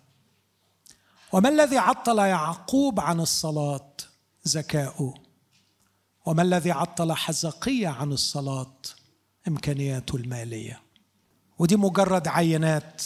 [1.33, 3.93] وما الذي عطل يعقوب عن الصلاة؟
[4.49, 5.15] ذكاؤه
[6.27, 8.77] وما الذي عطل حزقية عن الصلاة؟
[9.49, 10.83] إمكانياته المالية.
[11.59, 13.03] ودي مجرد عينات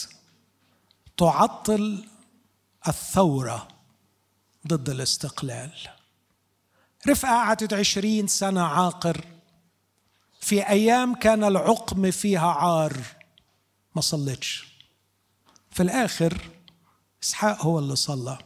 [1.17, 2.05] تعطل
[2.89, 3.69] الثورة
[4.69, 5.71] ضد الاستقلال.
[7.09, 9.25] رفقة قعدت عشرين سنة عاقر.
[10.41, 12.97] في أيام كان العقم فيها عار.
[13.95, 14.67] ما صلتش
[15.71, 16.51] في الآخر
[17.23, 18.39] إسحاق هو اللي صلى.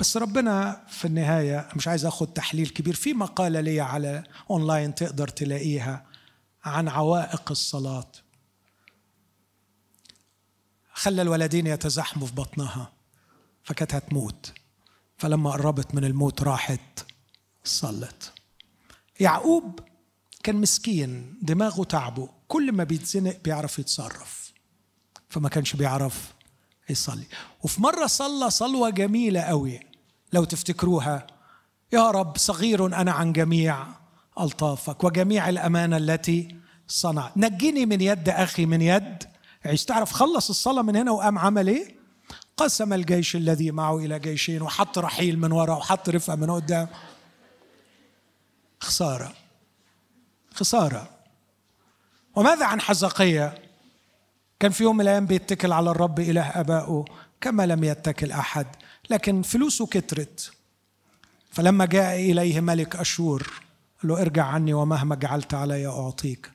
[0.00, 5.28] بس ربنا في النهاية مش عايز أخد تحليل كبير في مقالة لي على أونلاين تقدر
[5.28, 6.06] تلاقيها
[6.64, 8.12] عن عوائق الصلاة.
[10.92, 12.93] خلى الولدين يتزحموا في بطنها.
[13.64, 14.52] فكانت هتموت.
[15.16, 17.06] فلما قربت من الموت راحت
[17.64, 18.32] صلت.
[19.20, 19.80] يعقوب
[20.42, 22.28] كان مسكين دماغه تعبه.
[22.48, 24.52] كل ما بيتزنق بيعرف يتصرف.
[25.28, 26.34] فما كانش بيعرف
[26.90, 27.26] يصلي.
[27.62, 29.80] وفي مرة صلى صلوة جميلة قوي.
[30.32, 31.26] لو تفتكروها.
[31.92, 33.86] يا رب صغير أنا عن جميع
[34.40, 36.56] ألطافك وجميع الأمانة التي
[36.88, 39.24] صنع نجني من يد أخي من يد
[39.64, 42.03] عيش تعرف خلص الصلاة من هنا وقام عمل إيه؟
[42.56, 46.88] قسم الجيش الذي معه إلى جيشين وحط رحيل من وراء وحط رفقة من قدام.
[48.80, 49.34] خسارة.
[50.54, 51.10] خسارة.
[52.36, 53.58] وماذا عن حزقية؟
[54.60, 57.04] كان في يوم من الأيام بيتكل على الرب إله أبائه
[57.40, 58.66] كما لم يتكل أحد
[59.10, 60.52] لكن فلوسه كترت.
[61.50, 63.42] فلما جاء إليه ملك أشور
[64.02, 66.50] قال له ارجع عني ومهما جعلت علي أعطيك.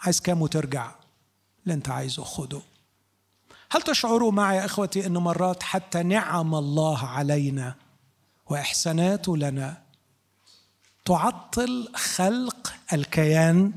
[0.00, 0.90] عايز كام وترجع
[1.64, 2.60] اللي أنت عايزه خده.
[3.74, 7.74] هل تشعروا معي يا إخوتي ان مرات حتى نعم الله علينا
[8.46, 9.82] واحساناته لنا
[11.04, 13.72] تعطل خلق الكيان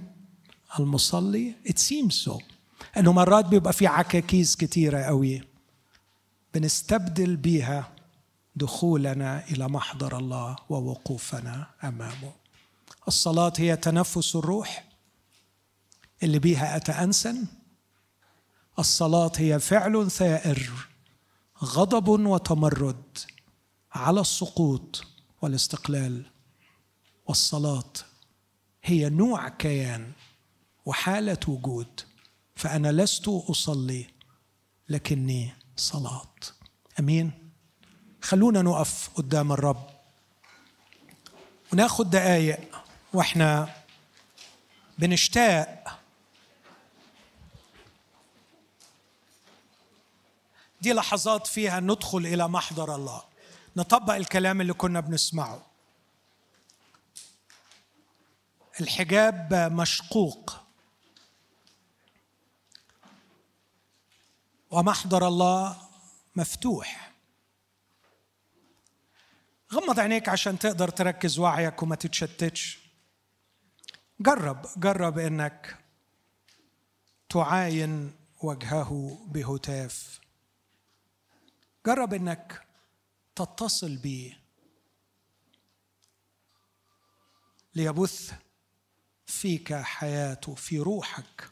[0.80, 2.41] المصلي؟ It seems so.
[2.97, 5.41] إنه مرات بيبقى في عكاكيز كتيرة قوي.
[6.53, 7.91] بنستبدل بيها
[8.55, 12.31] دخولنا إلى محضر الله ووقوفنا أمامه.
[13.07, 14.84] الصلاة هي تنفس الروح.
[16.23, 17.45] اللي بيها أتأنسن؟
[18.80, 20.72] الصلاة هي فعل ثائر
[21.64, 23.18] غضب وتمرد
[23.93, 25.03] على السقوط
[25.41, 26.26] والاستقلال.
[27.27, 27.93] والصلاة
[28.84, 30.11] هي نوع كيان
[30.85, 32.02] وحالة وجود
[32.56, 34.07] فأنا لست أصلي
[34.89, 36.34] لكني صلاة.
[36.99, 37.31] أمين؟
[38.22, 39.88] خلونا نقف قدام الرب.
[41.73, 42.60] وناخد دقايق
[43.14, 43.76] وإحنا
[44.99, 45.99] بنشتاق
[50.86, 53.24] دي لحظات فيها ندخل إلى محضر الله.
[53.78, 55.66] نطبق الكلام اللي كنا بنسمعه.
[58.82, 60.57] الحجاب مشقوق.
[64.72, 65.78] ومحضر الله
[66.36, 67.12] مفتوح.
[69.74, 72.80] غمض عينيك عشان تقدر تركز وعيك وما تتشتتش.
[74.20, 75.78] جرب جرب إنك
[77.30, 80.24] تعاين وجهه بهتاف.
[81.86, 82.68] جرب إنك
[83.36, 84.41] تتصل بيه
[87.76, 88.34] ليبث
[89.26, 91.49] فيك حياته في روحك.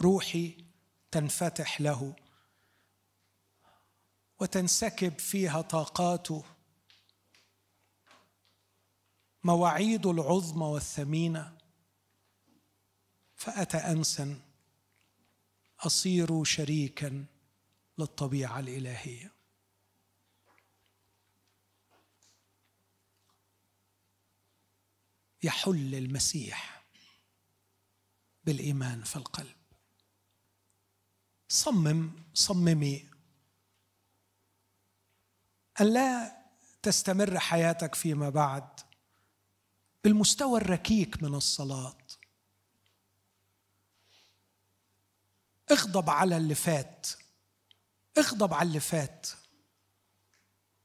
[0.00, 0.64] روحي
[1.10, 2.16] تنفتح له
[4.40, 6.44] وتنسكب فيها طاقاته.
[9.44, 11.58] مواعيد العظمى والثمينة.
[13.36, 14.40] فاتانسا
[15.80, 17.31] أصير شريكا.
[17.98, 19.32] للطبيعة الإلهية.
[25.42, 26.84] يحل المسيح
[28.44, 29.56] بالإيمان في القلب.
[31.48, 33.10] صمم صممي
[35.80, 36.42] أن لا
[36.82, 38.80] تستمر حياتك فيما بعد
[40.04, 41.98] بالمستوى الركيك من الصلاة.
[45.70, 47.06] اغضب على اللي فات.
[48.18, 49.26] اغضب على اللي فات.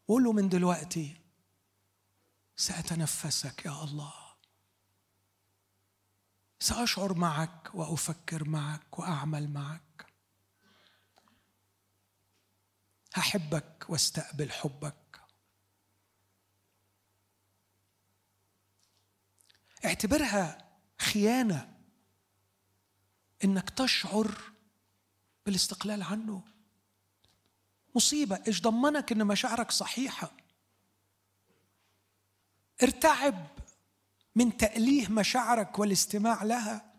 [0.08, 1.22] قول له من دلوقتي
[2.56, 4.14] سأتنفسك يا الله.
[6.60, 10.06] سأشعر معك وأفكر معك وأعمل معك.
[13.14, 15.22] هحبك واستقبل حبك.
[19.86, 21.78] اعتبرها خيانة
[23.44, 24.42] إنك تشعر
[25.46, 26.44] بالاستقلال عنه.
[27.98, 30.32] مصيبة إيش ضمنك إن مشاعرك صحيحة؟
[32.84, 33.48] ارتعب
[34.36, 36.94] من تأليه مشاعرك والاستماع لها.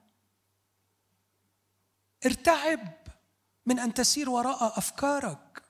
[2.26, 2.96] ارتعب
[3.66, 5.62] من أن تسير وراء أفكارك.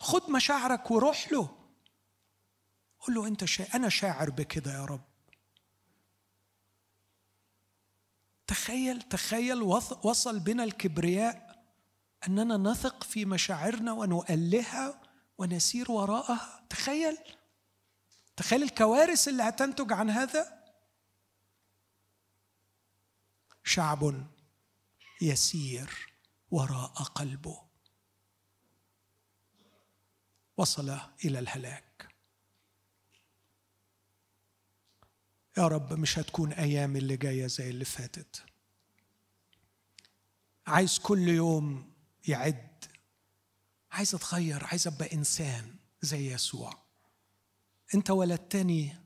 [0.00, 1.58] خد مشاعرك وروح له.
[3.00, 3.74] قل له أنت شا...
[3.74, 5.04] أنا شاعر بكده يا رب.
[8.46, 9.62] تخيل تخيل
[10.02, 11.51] وصل بنا الكبرياء
[12.26, 15.02] أننا نثق في مشاعرنا ونؤلهها
[15.38, 16.64] ونسير وراءها.
[16.70, 17.18] تخيل.
[18.36, 20.62] تخيل الكوارث اللي هتنتج عن هذا.
[23.64, 24.26] شعب
[25.22, 26.12] يسير
[26.50, 27.62] وراء قلبه.
[30.56, 32.08] وصل إلى الهلاك.
[35.58, 38.44] يا رب مش هتكون أيام اللي جاية زي اللي فاتت.
[40.66, 41.91] عايز كل يوم
[42.28, 42.84] يعد.
[43.90, 46.82] عايز اتغير عايز أبقى إنسان زي يسوع.
[47.94, 48.96] أنت ولدتني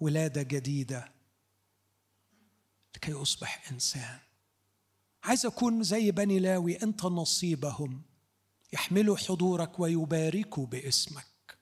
[0.00, 1.12] ولادة جديدة
[2.96, 4.18] لكي أصبح إنسان.
[5.24, 8.02] عايز أكون زي بني لاوي أنت نصيبهم.
[8.72, 11.58] يحملوا حضورك ويباركوا باسمك.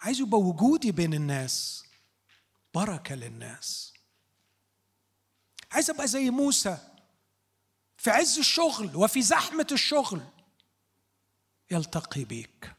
[0.00, 1.84] عايز يبقى وجودي بين الناس
[2.74, 3.94] بركة للناس.
[5.70, 6.89] عايز أبقى زي موسى
[8.00, 10.20] في عز الشغل وفي زحمة الشغل.
[11.70, 12.76] يلتقي بيك.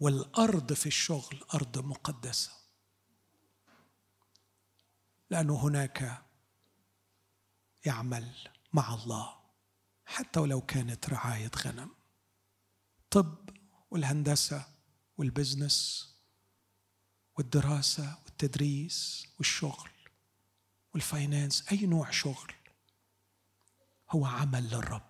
[0.00, 2.52] والأرض في الشغل أرض مقدسة.
[5.30, 6.24] لأنه هناك
[7.84, 9.40] يعمل مع الله
[10.06, 11.90] حتى ولو كانت رعاية غنم.
[13.10, 13.50] طب
[13.90, 14.66] والهندسة
[15.16, 16.08] وال business
[17.38, 19.90] والدراسة والتدريس والشغل
[20.94, 22.61] وال finance أي نوع شغل.
[24.12, 25.02] هو عمل للرب.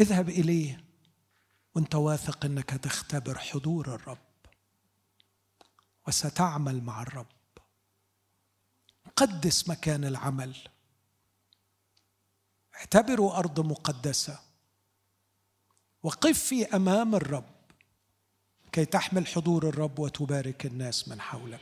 [0.00, 0.84] اذهب إليه
[1.74, 4.18] وانت واثق إنك تختبر حضور الرب.
[6.08, 7.26] وستعمل مع الرب.
[9.16, 10.56] قدس مكان العمل.
[12.74, 14.40] اعتبروا أرض مقدسة.
[16.02, 17.54] وقف في أمام الرب
[18.72, 21.60] كي تحمل حضور الرب وتبارك الناس من حولك.